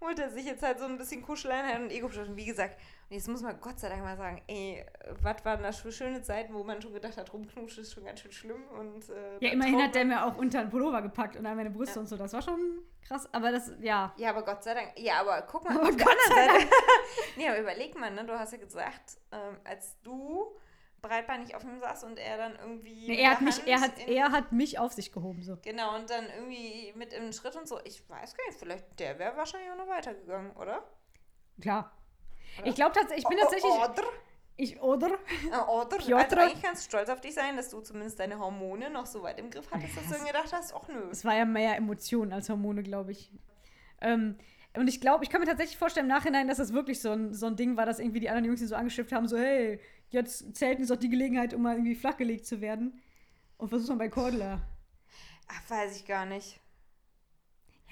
holt 0.00 0.18
er 0.18 0.30
sich 0.30 0.44
jetzt 0.46 0.62
halt 0.62 0.78
so 0.78 0.84
ein 0.84 0.98
bisschen 0.98 1.22
Kuscheleinheit 1.22 1.80
und 1.80 1.90
ego 1.90 2.06
Und 2.06 2.36
wie 2.36 2.44
gesagt, 2.44 2.76
und 3.10 3.16
jetzt 3.16 3.28
muss 3.28 3.42
man 3.42 3.60
Gott 3.60 3.78
sei 3.78 3.88
Dank 3.88 4.02
mal 4.02 4.16
sagen, 4.16 4.42
ey, 4.46 4.84
was 5.22 5.44
waren 5.44 5.62
das 5.62 5.78
für 5.80 5.92
schöne 5.92 6.22
Zeiten, 6.22 6.54
wo 6.54 6.64
man 6.64 6.80
schon 6.80 6.92
gedacht 6.92 7.16
hat, 7.16 7.32
rumknutschen 7.32 7.82
ist 7.82 7.92
schon 7.92 8.04
ganz 8.04 8.20
schön 8.20 8.32
schlimm. 8.32 8.62
Und, 8.78 9.08
äh, 9.10 9.38
ja, 9.40 9.52
immerhin 9.52 9.82
hat 9.82 9.94
der 9.94 10.04
mir 10.04 10.24
auch 10.24 10.36
unter 10.36 10.60
den 10.62 10.70
Pullover 10.70 11.02
gepackt 11.02 11.36
und 11.36 11.44
an 11.46 11.56
meine 11.56 11.70
Brüste 11.70 11.96
Ja. 11.96 12.00
und 12.00 12.06
so. 12.06 12.16
Das 12.16 12.32
war 12.32 12.42
schon 12.42 12.82
krass. 13.06 13.28
Aber 13.32 13.52
das, 13.52 13.72
ja. 13.80 14.12
Ja, 14.16 14.30
aber 14.30 14.42
Gott 14.42 14.64
sei 14.64 14.74
Dank. 14.74 14.92
Ja, 14.98 15.20
aber 15.20 15.42
guck 15.42 15.64
mal, 15.64 15.76
Aber 15.76 15.90
Gott 15.90 16.00
anderen 16.00 16.50
Seite. 16.60 16.66
nee, 17.36 17.48
aber 17.48 17.60
überleg 17.60 17.98
mal, 17.98 18.10
ne? 18.10 18.24
Du 18.24 18.32
hast 18.38 18.52
ja 18.52 18.58
gesagt, 18.58 19.18
ähm, 19.32 19.56
als 19.64 20.00
du 20.02 20.56
breitbeinig 21.08 21.54
auf 21.54 21.62
ihm 21.64 21.78
saß 21.78 22.04
und 22.04 22.18
er 22.18 22.36
dann 22.36 22.56
irgendwie. 22.56 23.08
Nee, 23.08 23.20
er, 23.20 23.30
hat 23.32 23.40
mich, 23.40 23.66
er, 23.66 23.80
hat, 23.80 23.92
er 24.06 24.32
hat 24.32 24.52
mich 24.52 24.78
auf 24.78 24.92
sich 24.92 25.12
gehoben. 25.12 25.42
So. 25.42 25.58
Genau, 25.62 25.96
und 25.96 26.10
dann 26.10 26.26
irgendwie 26.36 26.92
mit 26.96 27.12
im 27.12 27.32
Schritt 27.32 27.56
und 27.56 27.68
so. 27.68 27.78
Ich 27.84 28.08
weiß 28.08 28.36
gar 28.36 28.46
nicht, 28.46 28.58
vielleicht, 28.58 28.98
der 28.98 29.18
wäre 29.18 29.36
wahrscheinlich 29.36 29.70
auch 29.70 29.76
noch 29.76 29.88
weitergegangen, 29.88 30.52
oder? 30.52 30.82
Klar. 31.60 31.92
Oder? 32.58 32.66
Ich 32.66 32.74
glaube 32.74 32.92
tatsächlich, 32.92 33.24
ich 33.24 33.28
bin 33.28 33.38
tatsächlich. 33.38 33.72
Oder? 33.72 34.02
Ich, 34.56 34.80
oder? 34.80 35.08
Äh, 35.50 35.70
Oder? 35.70 35.96
Piotr? 35.96 36.22
Also 36.22 36.36
eigentlich 36.36 36.62
kannst 36.62 36.84
stolz 36.84 37.08
auf 37.08 37.20
dich 37.20 37.34
sein, 37.34 37.56
dass 37.56 37.70
du 37.70 37.80
zumindest 37.80 38.20
deine 38.20 38.38
Hormone 38.38 38.88
noch 38.88 39.06
so 39.06 39.22
weit 39.22 39.40
im 39.40 39.50
Griff 39.50 39.68
hattest, 39.72 39.96
dass 39.96 40.16
du 40.16 40.24
gedacht 40.24 40.52
hast, 40.52 40.72
ach 40.74 40.86
nö. 40.86 41.08
Es 41.10 41.24
war 41.24 41.34
ja 41.34 41.44
mehr 41.44 41.76
Emotionen 41.76 42.32
als 42.32 42.48
Hormone, 42.48 42.84
glaube 42.84 43.10
ich. 43.10 43.32
Ähm, 44.00 44.36
und 44.76 44.88
ich 44.88 45.00
glaube, 45.00 45.24
ich 45.24 45.30
kann 45.30 45.40
mir 45.40 45.46
tatsächlich 45.46 45.76
vorstellen 45.76 46.06
im 46.06 46.12
Nachhinein, 46.12 46.46
dass 46.46 46.58
das 46.58 46.72
wirklich 46.72 47.00
so 47.00 47.10
ein, 47.10 47.32
so 47.32 47.46
ein 47.46 47.56
Ding 47.56 47.76
war, 47.76 47.86
dass 47.86 47.98
irgendwie 47.98 48.20
die 48.20 48.28
anderen 48.28 48.46
Jungs 48.46 48.60
ihn 48.60 48.68
so 48.68 48.76
angeschifft 48.76 49.12
haben, 49.12 49.26
so, 49.26 49.36
hey, 49.36 49.80
jetzt 50.14 50.56
zählt 50.56 50.80
ist 50.80 50.90
doch 50.90 50.96
die 50.96 51.08
Gelegenheit, 51.10 51.54
um 51.54 51.62
mal 51.62 51.74
irgendwie 51.74 51.94
flachgelegt 51.94 52.46
zu 52.46 52.60
werden. 52.60 53.00
Und 53.56 53.68
versuch's 53.68 53.88
mal 53.90 53.96
bei 53.98 54.08
Cordula. 54.08 54.60
Ach, 55.48 55.70
weiß 55.70 55.96
ich 55.96 56.06
gar 56.06 56.26
nicht. 56.26 56.60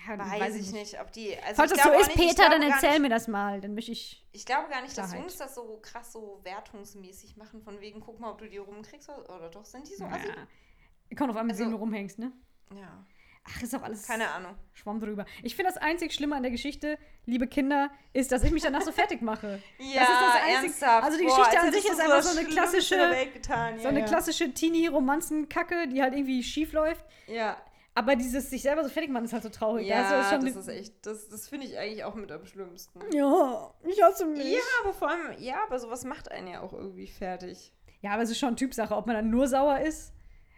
Ja, 0.08 0.18
weiß, 0.18 0.56
ich 0.56 0.72
nicht, 0.72 1.00
ob 1.00 1.12
die. 1.12 1.36
Also 1.38 1.54
Falls 1.56 1.72
das 1.72 1.82
so 1.82 1.90
auch 1.90 2.00
ist, 2.00 2.08
nicht, 2.08 2.18
ich 2.18 2.36
Peter, 2.36 2.48
dann 2.50 2.62
erzähl 2.62 2.90
nicht, 2.90 3.02
mir 3.02 3.08
das 3.08 3.28
mal. 3.28 3.60
Dann 3.60 3.74
möchte 3.74 3.92
ich. 3.92 4.26
Ich 4.32 4.44
glaube 4.44 4.68
gar 4.68 4.82
nicht, 4.82 4.98
dass 4.98 5.10
Klarheit. 5.10 5.20
Jungs 5.20 5.36
das 5.36 5.54
so 5.54 5.78
krass 5.80 6.12
so 6.12 6.40
wertungsmäßig 6.42 7.36
machen, 7.36 7.62
von 7.62 7.80
wegen, 7.80 8.00
guck 8.00 8.18
mal, 8.18 8.32
ob 8.32 8.38
du 8.38 8.48
die 8.48 8.56
rumkriegst 8.58 9.08
oder, 9.08 9.48
doch, 9.50 9.64
sind 9.64 9.88
die 9.88 9.94
so 9.94 10.04
assi? 10.04 10.26
Ja. 10.28 11.16
Kommt 11.16 11.30
auf 11.30 11.36
an, 11.36 11.46
mit 11.46 11.54
Also- 11.54 11.64
wem 11.66 11.70
du 11.70 11.76
rumhängst, 11.76 12.18
ne? 12.18 12.32
Ja, 12.74 13.04
Ach, 13.44 13.62
ist 13.62 13.74
auch 13.74 13.82
alles 13.82 14.06
keine 14.06 14.30
Ahnung. 14.30 14.54
Schwamm 14.72 15.00
drüber. 15.00 15.24
Ich 15.42 15.56
finde 15.56 15.72
das 15.72 15.82
einzig 15.82 16.12
Schlimme 16.12 16.36
an 16.36 16.42
der 16.42 16.52
Geschichte, 16.52 16.96
liebe 17.26 17.48
Kinder, 17.48 17.90
ist, 18.12 18.30
dass 18.30 18.44
ich 18.44 18.52
mich 18.52 18.62
danach 18.62 18.82
so 18.82 18.92
fertig 18.92 19.20
mache. 19.20 19.60
Ja, 19.78 20.00
das 20.00 20.08
ist 20.10 20.20
das 20.20 20.34
Einzige. 20.34 20.66
ernsthaft. 20.66 21.04
Also 21.04 21.18
die 21.18 21.24
Boah, 21.24 21.36
Geschichte 21.36 21.58
als 21.58 21.66
an 21.66 21.72
sich 21.72 21.84
ist 21.84 21.98
du 21.98 22.02
einfach 22.02 22.22
so 22.22 22.38
eine 22.38 22.48
klassische, 22.48 23.26
getan. 23.32 23.78
so 23.78 23.84
ja, 23.84 23.88
eine 23.90 24.00
ja. 24.00 24.06
klassische 24.06 24.54
Teenie-Romanzen-Kacke, 24.54 25.88
die 25.88 26.00
halt 26.02 26.14
irgendwie 26.14 26.42
schief 26.42 26.72
läuft. 26.72 27.04
Ja, 27.26 27.56
Aber 27.94 28.14
dieses 28.16 28.48
sich 28.48 28.62
selber 28.62 28.84
so 28.84 28.90
fertig 28.90 29.10
machen 29.10 29.24
ist 29.24 29.32
halt 29.32 29.42
so 29.42 29.48
traurig. 29.48 29.86
ja 29.88 30.02
also 30.08 30.36
ist 30.36 30.46
das 30.46 30.56
ist 30.56 30.68
echt, 30.68 31.06
das, 31.06 31.28
das 31.28 31.48
finde 31.48 31.66
ich 31.66 31.76
eigentlich 31.76 32.04
auch 32.04 32.14
mit 32.14 32.30
am 32.30 32.46
schlimmsten. 32.46 33.00
ja, 33.12 33.74
ich 33.84 34.00
hasse 34.02 34.24
mich. 34.26 34.52
Ja, 34.52 34.60
aber 34.84 34.92
vor 34.94 35.08
allem, 35.10 35.32
ja, 35.38 35.56
aber 35.66 35.78
sowas 35.80 36.04
macht 36.04 36.30
einen 36.30 36.46
ja 36.46 36.60
auch 36.60 36.72
irgendwie 36.72 37.08
fertig. 37.08 37.72
Ja, 38.02 38.12
aber 38.12 38.22
es 38.22 38.30
ist 38.30 38.38
schon 38.38 38.56
Typsache, 38.56 38.94
ob 38.96 39.06
man 39.06 39.16
dann 39.16 39.30
nur 39.30 39.46
sauer 39.48 39.80
ist. 39.80 40.12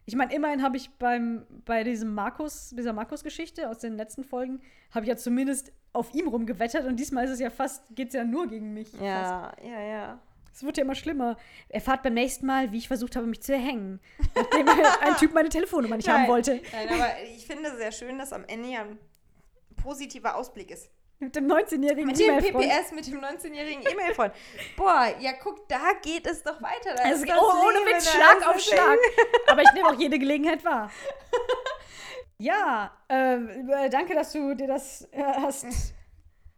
Ich 0.07 0.17
meine, 0.17 0.35
immerhin 0.35 0.63
habe 0.63 0.77
ich 0.77 0.91
beim, 0.99 1.47
bei 1.65 1.83
diesem 1.83 2.15
Markus, 2.15 2.71
dieser 2.71 2.93
Markus-Geschichte 2.93 3.69
aus 3.69 3.79
den 3.79 3.97
letzten 3.97 4.23
Folgen, 4.23 4.61
habe 4.91 5.07
ich 5.07 5.09
ja 5.09 5.17
zumindest 5.17 5.73
auf 5.93 6.13
ihm 6.15 6.29
rumgewettert 6.29 6.85
und 6.87 6.97
diesmal 6.97 7.25
ist 7.25 7.31
es 7.31 7.41
ja 7.41 7.51
fast, 7.51 7.85
geht 7.95 8.09
es 8.09 8.15
ja 8.15 8.25
nur 8.25 8.49
gegen 8.49 8.75
mich. 8.75 8.91
Fast. 8.91 9.03
Ja, 9.03 9.53
ja, 9.63 9.81
ja. 9.81 10.19
Es 10.53 10.63
wird 10.63 10.77
ja 10.77 10.85
immer 10.85 10.95
schlimmer. 10.95 11.37
Erfahrt 11.69 12.03
beim 12.03 12.15
nächsten 12.15 12.47
Mal, 12.47 12.71
wie 12.71 12.79
ich 12.79 12.87
versucht 12.87 13.17
habe, 13.17 13.27
mich 13.27 13.43
zu 13.43 13.53
erhängen. 13.53 13.99
Nachdem 14.35 14.69
ein 15.01 15.17
Typ 15.17 15.35
meine 15.35 15.49
Telefonnummer 15.49 15.97
nicht 15.97 16.09
haben 16.09 16.23
Nein. 16.23 16.31
wollte. 16.31 16.61
Nein, 16.73 16.89
aber 16.91 17.09
ich 17.35 17.47
finde 17.47 17.75
sehr 17.77 17.91
schön, 17.91 18.19
dass 18.19 18.33
am 18.33 18.45
Ende 18.45 18.69
ja 18.69 18.83
ein 18.83 18.99
positiver 19.77 20.37
Ausblick 20.37 20.71
ist. 20.71 20.91
Mit 21.25 21.37
dem 21.37 21.47
19-jährigen 21.47 22.07
Mit 22.07 22.19
dem 22.19 22.39
E-Mail-Freund. 22.39 22.71
PPS, 22.71 22.93
mit 22.93 23.07
dem 23.07 23.21
19-jährigen 23.21 23.83
E-Mail-Freund. 23.83 24.35
Boah, 24.77 25.15
ja, 25.19 25.33
guck, 25.33 25.67
da 25.69 25.93
geht 26.03 26.27
es 26.27 26.43
doch 26.43 26.61
weiter. 26.61 26.95
Da 26.95 27.03
Also, 27.05 27.25
oh, 27.27 27.67
ohne 27.67 27.79
Witz, 27.91 28.11
Schlag 28.11 28.49
auf 28.49 28.61
Schlag. 28.61 28.99
Aber 29.47 29.63
ich 29.63 29.73
nehme 29.73 29.89
auch 29.89 29.99
jede 29.99 30.19
Gelegenheit 30.19 30.65
wahr. 30.65 30.91
Ja, 32.37 32.91
äh, 33.07 33.39
danke, 33.91 34.13
dass 34.15 34.33
du 34.33 34.55
dir 34.55 34.67
das 34.67 35.09
äh, 35.13 35.23
hast 35.23 35.95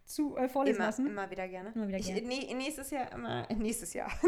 zu 0.06 0.34
äh, 0.36 0.48
vorlesen 0.48 0.76
Immer, 0.76 0.86
lassen. 0.86 1.06
immer 1.06 1.30
wieder 1.30 1.46
gerne. 1.46 1.72
Immer 1.74 1.88
wieder 1.88 1.98
ich, 1.98 2.06
gerne. 2.06 2.22
Nee, 2.22 2.54
nächstes 2.54 2.90
Jahr 2.90 3.12
immer. 3.12 3.46
Nächstes 3.54 3.92
Jahr. 3.92 4.10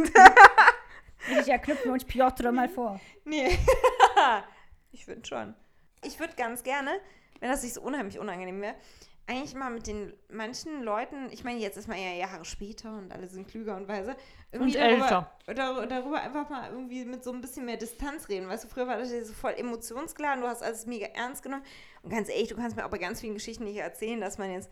Ich 1.41 1.47
ja, 1.47 1.59
knüpfen 1.59 1.87
wir 1.87 1.93
uns 1.95 2.05
Piotr 2.05 2.53
mal 2.53 2.69
vor. 2.69 3.01
nee. 3.25 3.59
ich 4.93 5.05
finde 5.05 5.27
schon. 5.27 5.55
Ich 6.05 6.21
würde 6.21 6.35
ganz 6.37 6.63
gerne, 6.63 6.93
wenn 7.41 7.51
das 7.51 7.65
nicht 7.65 7.75
so 7.75 7.81
unheimlich 7.81 8.21
unangenehm 8.21 8.61
wäre, 8.61 8.77
eigentlich 9.29 9.55
mal 9.55 9.71
mit 9.71 9.87
den 9.87 10.13
manchen 10.31 10.83
Leuten, 10.83 11.29
ich 11.31 11.45
meine, 11.45 11.61
jetzt 11.61 11.77
ist 11.77 11.87
man 11.87 11.99
ja 11.99 12.15
Jahre 12.15 12.45
später 12.45 12.97
und 12.97 13.13
alle 13.13 13.29
sind 13.29 13.47
klüger 13.47 13.77
und 13.77 13.87
weiser, 13.87 14.17
irgendwie 14.51 14.79
Und 14.79 14.83
darüber, 14.83 15.31
dar- 15.55 15.87
darüber 15.87 16.21
einfach 16.21 16.49
mal 16.49 16.71
irgendwie 16.71 17.05
mit 17.05 17.23
so 17.23 17.33
ein 17.33 17.43
bisschen 17.43 17.67
mehr 17.67 17.77
Distanz 17.77 18.29
reden. 18.31 18.49
Weißt 18.49 18.65
du, 18.65 18.69
früher 18.69 18.87
war 18.87 18.97
das 18.97 19.13
ja 19.13 19.23
so 19.23 19.35
voll 19.35 19.53
emotionsgeladen, 19.53 20.43
du 20.43 20.49
hast 20.49 20.63
alles 20.63 20.87
mega 20.87 21.07
ernst 21.09 21.43
genommen. 21.43 21.63
Und 22.03 22.11
ganz 22.11 22.31
ehrlich, 22.31 22.49
du 22.49 22.57
kannst 22.57 22.77
mir 22.77 22.87
auch 22.87 22.91
bei 22.91 22.99
ganz 22.99 23.21
vielen 23.21 23.35
Geschichten 23.35 23.65
nicht 23.65 23.77
erzählen, 23.77 24.21
dass 24.21 24.39
man 24.39 24.51
jetzt, 24.51 24.71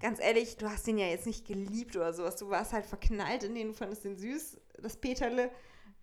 ganz 0.00 0.18
ehrlich, 0.20 0.56
du 0.56 0.68
hast 0.68 0.84
den 0.86 0.98
ja 0.98 1.06
jetzt 1.06 1.26
nicht 1.26 1.46
geliebt 1.46 1.94
oder 1.94 2.12
sowas. 2.12 2.34
Du 2.36 2.50
warst 2.50 2.72
halt 2.72 2.84
verknallt 2.84 3.44
in 3.44 3.54
den, 3.54 3.68
du 3.68 3.74
fandest 3.74 4.04
den 4.04 4.16
süß, 4.16 4.60
das 4.82 4.96
Peterle. 4.96 5.48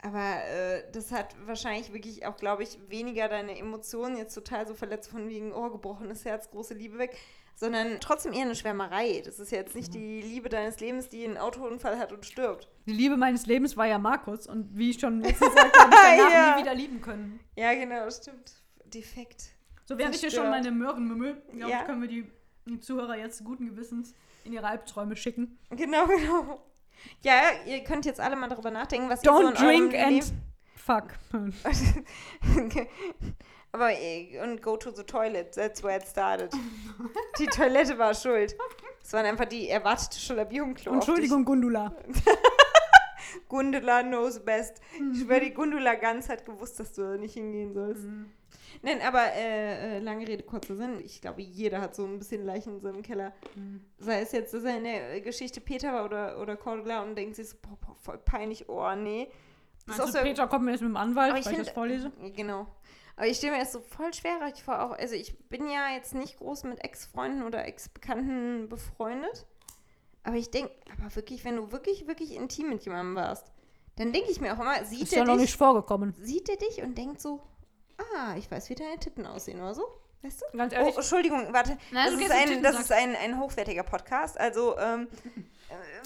Aber 0.01 0.41
äh, 0.45 0.89
das 0.93 1.11
hat 1.11 1.35
wahrscheinlich 1.45 1.91
wirklich 1.91 2.25
auch, 2.25 2.37
glaube 2.37 2.63
ich, 2.63 2.79
weniger 2.87 3.27
deine 3.27 3.57
Emotionen 3.57 4.15
jetzt 4.15 4.33
total 4.33 4.65
so 4.65 4.73
verletzt 4.73 5.09
von 5.09 5.27
wegen, 5.27 5.51
oh, 5.51 5.69
gebrochenes 5.69 6.23
Herz, 6.23 6.49
große 6.49 6.73
Liebe 6.73 6.97
weg, 6.97 7.17
sondern 7.59 7.99
trotzdem 7.99 8.31
eher 8.31 8.43
eine 8.45 8.55
Schwärmerei. 8.55 9.21
Das 9.25 9.37
ist 9.37 9.51
jetzt 9.51 9.75
nicht 9.75 9.93
die 9.93 10.21
Liebe 10.21 10.47
deines 10.47 10.79
Lebens, 10.79 11.09
die 11.09 11.25
einen 11.25 11.37
Autounfall 11.37 11.99
hat 11.99 12.13
und 12.13 12.25
stirbt. 12.25 12.69
Die 12.85 12.93
Liebe 12.93 13.17
meines 13.17 13.45
Lebens 13.47 13.75
war 13.75 13.85
ja 13.85 13.99
Markus. 13.99 14.47
Und 14.47 14.77
wie 14.77 14.91
ich 14.91 14.99
schon 14.99 15.19
letztens 15.21 15.53
sagte, 15.55 15.77
habe 15.79 15.91
ich 15.91 15.97
danach 16.17 16.31
Ja. 16.31 16.55
nie 16.55 16.61
wieder 16.61 16.73
lieben 16.73 17.01
können. 17.01 17.39
Ja, 17.57 17.73
genau, 17.73 18.05
das 18.05 18.17
stimmt. 18.17 18.53
Defekt. 18.85 19.49
So, 19.85 19.97
während 19.97 20.15
ich 20.15 20.21
hier 20.21 20.31
schon 20.31 20.49
meine 20.49 20.71
Möhren 20.71 21.05
mümmel, 21.05 21.41
glaube 21.51 21.69
Ja. 21.71 21.79
ich, 21.81 21.85
können 21.85 22.01
wir 22.01 22.07
die, 22.07 22.31
die 22.65 22.79
Zuhörer 22.79 23.17
jetzt 23.17 23.43
guten 23.43 23.67
Gewissens 23.67 24.13
in 24.45 24.53
ihre 24.53 24.67
Albträume 24.67 25.15
schicken. 25.17 25.59
Genau, 25.69 26.05
genau. 26.07 26.65
Ja, 27.21 27.41
ihr 27.67 27.83
könnt 27.83 28.05
jetzt 28.05 28.19
alle 28.21 28.35
mal 28.37 28.47
darüber 28.47 28.71
nachdenken, 28.71 29.09
was 29.09 29.21
ihr 29.23 29.29
so 29.31 29.37
Don't 29.37 29.41
in 29.41 29.45
eurem 29.57 29.89
drink 29.89 29.95
and 29.95 30.11
Leben- 30.11 30.41
fuck. 30.75 31.07
Aber 33.71 33.91
äh, 33.91 34.39
und 34.41 34.61
go 34.61 34.77
to 34.77 34.91
the 34.91 35.03
toilet, 35.03 35.53
that's 35.53 35.83
where 35.83 35.97
it 35.97 36.07
started. 36.07 36.51
Die 37.37 37.45
Toilette 37.47 37.97
war 37.97 38.13
schuld. 38.15 38.55
Es 39.03 39.13
waren 39.13 39.25
einfach 39.25 39.45
die 39.45 39.69
erwartete 39.69 40.17
dich. 40.19 40.57
Entschuldigung, 40.93 41.45
Gundula. 41.45 41.93
Gundula 43.47 44.01
knows 44.03 44.39
best. 44.39 44.81
Ich 45.13 45.21
schwöre, 45.21 45.41
die 45.41 45.53
Gundula 45.53 45.95
ganz 45.95 46.29
hat 46.29 46.45
gewusst, 46.45 46.79
dass 46.79 46.93
du 46.93 47.01
da 47.03 47.17
nicht 47.17 47.33
hingehen 47.33 47.73
sollst. 47.73 48.03
Nein, 48.81 49.01
aber 49.05 49.23
äh, 49.35 49.97
äh, 49.97 49.99
lange 49.99 50.27
Rede, 50.27 50.43
kurzer 50.43 50.75
Sinn. 50.75 50.99
Ich 51.03 51.21
glaube, 51.21 51.41
jeder 51.41 51.81
hat 51.81 51.95
so 51.95 52.05
ein 52.05 52.17
bisschen 52.17 52.45
Leichen 52.45 52.75
in 52.75 52.81
seinem 52.81 53.01
Keller. 53.01 53.33
Sei 53.97 54.21
es 54.21 54.31
jetzt, 54.31 54.53
dass 54.53 54.63
er 54.63 54.77
in 54.77 54.83
der 54.85 55.15
äh, 55.15 55.21
Geschichte 55.21 55.59
Peter 55.59 55.93
war 55.93 56.05
oder, 56.05 56.39
oder 56.41 56.55
Cordula 56.55 57.01
und 57.03 57.15
denkt 57.15 57.35
sich 57.35 57.49
so, 57.49 57.57
boah, 57.61 57.77
boah, 57.85 57.95
voll 57.95 58.17
peinlich, 58.19 58.69
oh 58.69 58.95
nee. 58.95 59.27
Das 59.85 59.95
ist 59.95 60.01
Also 60.01 60.13
so- 60.19 60.23
Peter 60.23 60.47
kommt 60.47 60.65
mir 60.65 60.71
jetzt 60.71 60.81
mit 60.81 60.89
dem 60.89 60.97
Anwalt, 60.97 61.31
Aber 61.31 61.39
ich 61.39 61.45
weil 61.45 61.53
ich 61.53 61.59
das 61.59 61.69
vorlese. 61.71 62.11
Genau. 62.35 62.67
Aber 63.19 63.27
ich 63.27 63.35
stelle 63.35 63.51
mir 63.51 63.59
das 63.59 63.73
so 63.73 63.81
voll 63.81 64.13
schwerreichtig 64.13 64.63
vor. 64.63 64.81
Auch, 64.81 64.91
also 64.91 65.13
ich 65.13 65.37
bin 65.49 65.69
ja 65.69 65.89
jetzt 65.89 66.15
nicht 66.15 66.37
groß 66.37 66.63
mit 66.63 66.81
Ex-Freunden 66.81 67.43
oder 67.43 67.65
Ex-Bekannten 67.65 68.69
befreundet. 68.69 69.45
Aber 70.23 70.37
ich 70.37 70.51
denke, 70.51 70.71
aber 70.97 71.13
wirklich, 71.17 71.43
wenn 71.43 71.57
du 71.57 71.73
wirklich, 71.73 72.07
wirklich 72.07 72.33
intim 72.33 72.69
mit 72.69 72.85
jemandem 72.85 73.15
warst, 73.15 73.51
dann 73.97 74.13
denke 74.13 74.31
ich 74.31 74.39
mir 74.39 74.53
auch 74.55 74.59
immer, 74.61 74.85
sieht 74.85 75.01
Ist 75.01 75.11
er 75.11 75.19
ja 75.19 75.25
noch 75.25 75.33
dich, 75.33 75.41
nicht 75.41 75.57
vorgekommen. 75.57 76.15
sieht 76.17 76.47
er 76.47 76.55
dich 76.55 76.81
und 76.81 76.97
denkt 76.97 77.19
so, 77.19 77.41
ah, 78.15 78.35
ich 78.37 78.49
weiß, 78.49 78.69
wie 78.69 78.75
deine 78.75 78.97
Titten 78.99 79.25
aussehen 79.25 79.59
oder 79.59 79.73
so. 79.75 79.83
Weißt 80.21 80.41
du? 80.41 80.57
Ganz 80.57 80.73
Oh, 80.73 80.77
ehrlich. 80.77 80.95
Entschuldigung, 80.95 81.51
warte. 81.51 81.77
Nein, 81.91 82.13
das 82.13 82.21
ist, 82.21 82.31
ein, 82.31 82.63
das 82.63 82.79
ist 82.79 82.91
ein, 82.93 83.17
ein 83.17 83.37
hochwertiger 83.37 83.83
Podcast. 83.83 84.39
Also, 84.39 84.77
ähm, 84.77 85.09
äh, 85.35 85.41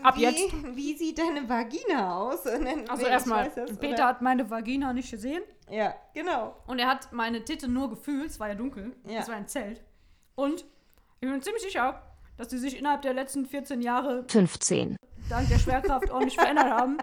Ab 0.04 0.17
wie, 0.17 0.21
jetzt. 0.23 0.54
Wie 0.76 0.97
sieht 0.97 1.17
deine 1.19 1.47
Vagina 1.47 2.17
aus? 2.17 2.39
Also 2.89 3.06
erstmal, 3.06 3.49
Peter 3.49 3.93
oder? 3.93 4.06
hat 4.08 4.21
meine 4.21 4.49
Vagina 4.49 4.91
nicht 4.93 5.10
gesehen 5.12 5.43
Ja, 5.69 5.95
genau. 6.13 6.56
und 6.67 6.80
er 6.80 6.88
hat 6.88 7.12
meine 7.13 7.43
Titte 7.45 7.67
nur 7.67 7.89
gefühlt, 7.89 8.30
es 8.32 8.39
war 8.39 8.49
ja 8.49 8.56
dunkel, 8.56 8.95
Ja. 9.08 9.19
es 9.21 9.28
war 9.30 9.36
ein 9.36 9.47
Zelt. 9.47 9.82
Und 10.36 10.65
ich 11.21 11.30
bin 11.30 11.41
ziemlich 11.41 11.63
sicher, 11.63 12.02
dass 12.38 12.49
die 12.49 12.58
sich 12.58 12.78
innerhalb 12.78 13.02
der 13.04 13.13
letzten 13.13 13.45
14 13.45 13.82
Jahre 13.82 14.26
15, 14.28 14.97
dank 15.30 15.47
der 15.47 15.60
Schwerkraft 15.60 16.10
ordentlich 16.12 16.36
verändert 16.36 16.69
haben. 16.69 16.97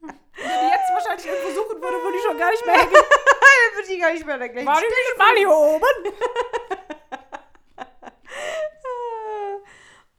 Wenn 0.00 0.10
die 0.34 0.70
jetzt 0.72 0.90
wahrscheinlich 0.92 1.26
irgendwo 1.26 1.50
suchen 1.60 1.82
würde, 1.82 1.96
würde 2.02 2.16
ich 2.16 2.22
schon 2.24 2.38
gar 2.38 2.50
nicht 2.50 2.64
mehr 2.66 2.74
hängen. 2.76 2.92
Dann 2.92 3.74
würde 3.76 3.92
ich 3.92 4.00
gar 4.00 4.12
nicht 4.12 4.26
mehr 4.26 4.38
da 4.38 4.46
gleich 4.48 4.66
War 4.66 4.80
die 4.80 4.86
nicht 4.86 5.18
mal 5.18 5.36
hier 5.36 5.50
oben? 5.50 6.14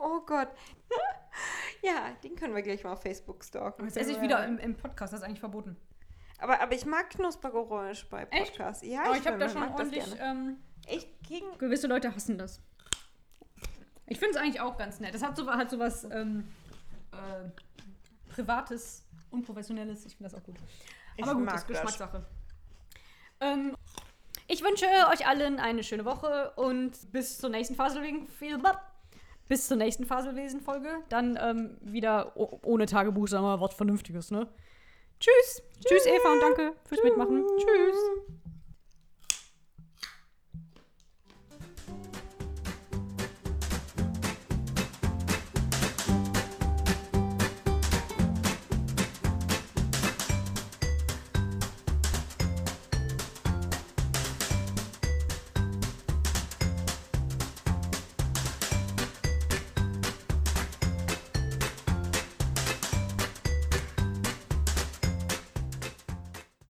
Oh 0.05 0.12
Gott. 0.25 0.49
Ja, 1.81 2.11
den 2.23 2.37
können 2.37 2.55
wir 2.55 2.61
gleich 2.61 2.83
mal 2.85 2.93
auf 2.93 3.01
Facebook 3.01 3.43
stalken. 3.43 3.83
Jetzt 3.85 3.97
esse 3.97 4.11
ich 4.13 4.21
wieder 4.21 4.45
im, 4.45 4.57
im 4.57 4.75
Podcast, 4.77 5.11
das 5.11 5.19
ist 5.19 5.25
eigentlich 5.25 5.41
verboten. 5.41 5.75
Aber, 6.37 6.61
aber 6.61 6.73
ich 6.73 6.85
mag 6.85 7.09
Knuspergeräusch 7.09 8.05
bei? 8.09 8.25
Podcasts. 8.25 8.85
Ja, 8.85 9.03
Aber 9.03 9.17
ich 9.17 9.27
habe 9.27 9.37
da 9.37 9.49
schon 9.49 9.61
das 9.61 9.71
ordentlich. 9.71 10.05
Ähm, 10.19 10.57
Echt 10.87 11.09
gegen. 11.27 11.57
gewisse 11.57 11.87
Leute 11.87 12.15
hassen 12.15 12.37
das. 12.37 12.61
Ich 14.07 14.19
finde 14.19 14.37
es 14.37 14.37
eigentlich 14.37 14.61
auch 14.61 14.77
ganz 14.77 14.99
nett. 14.99 15.13
Das 15.13 15.23
hat 15.23 15.35
so, 15.35 15.45
hat 15.49 15.69
so 15.69 15.79
was 15.79 16.05
ähm, 16.05 16.47
äh, 17.11 17.49
Privates, 18.33 19.05
Unprofessionelles. 19.31 20.05
Ich 20.05 20.15
finde 20.15 20.31
das 20.31 20.39
auch 20.39 20.45
gut. 20.45 20.55
Ich 21.17 21.23
Aber 21.23 21.35
gut, 21.35 21.45
mag 21.45 21.53
das 21.53 21.63
ist 21.63 21.69
das. 21.69 21.81
Geschmackssache. 21.81 22.25
Ähm, 23.39 23.75
ich 24.47 24.63
wünsche 24.63 24.85
euch 25.11 25.25
allen 25.27 25.59
eine 25.59 25.83
schöne 25.83 26.05
Woche 26.05 26.51
und 26.55 27.11
bis 27.11 27.37
zur 27.37 27.49
nächsten 27.49 27.75
Faselwesen. 27.75 28.27
Bis 29.53 29.67
zur 29.67 29.77
nächsten 29.77 30.03
Faselwesen-Folge. 30.07 30.89
Dann 31.09 31.37
ähm, 31.39 31.77
wieder 31.79 32.35
ohne 32.65 32.87
Tagebuch, 32.87 33.27
sagen 33.27 33.43
wir 33.43 33.57
mal, 33.57 33.61
was 33.61 33.75
Vernünftiges, 33.75 34.31
ne? 34.31 34.47
Tschüss. 35.19 35.61
Tschüss, 35.85 36.07
Eva, 36.07 36.33
und 36.33 36.39
danke 36.41 36.73
fürs 36.85 37.03
Mitmachen. 37.03 37.45
Tschüss. 37.59 38.33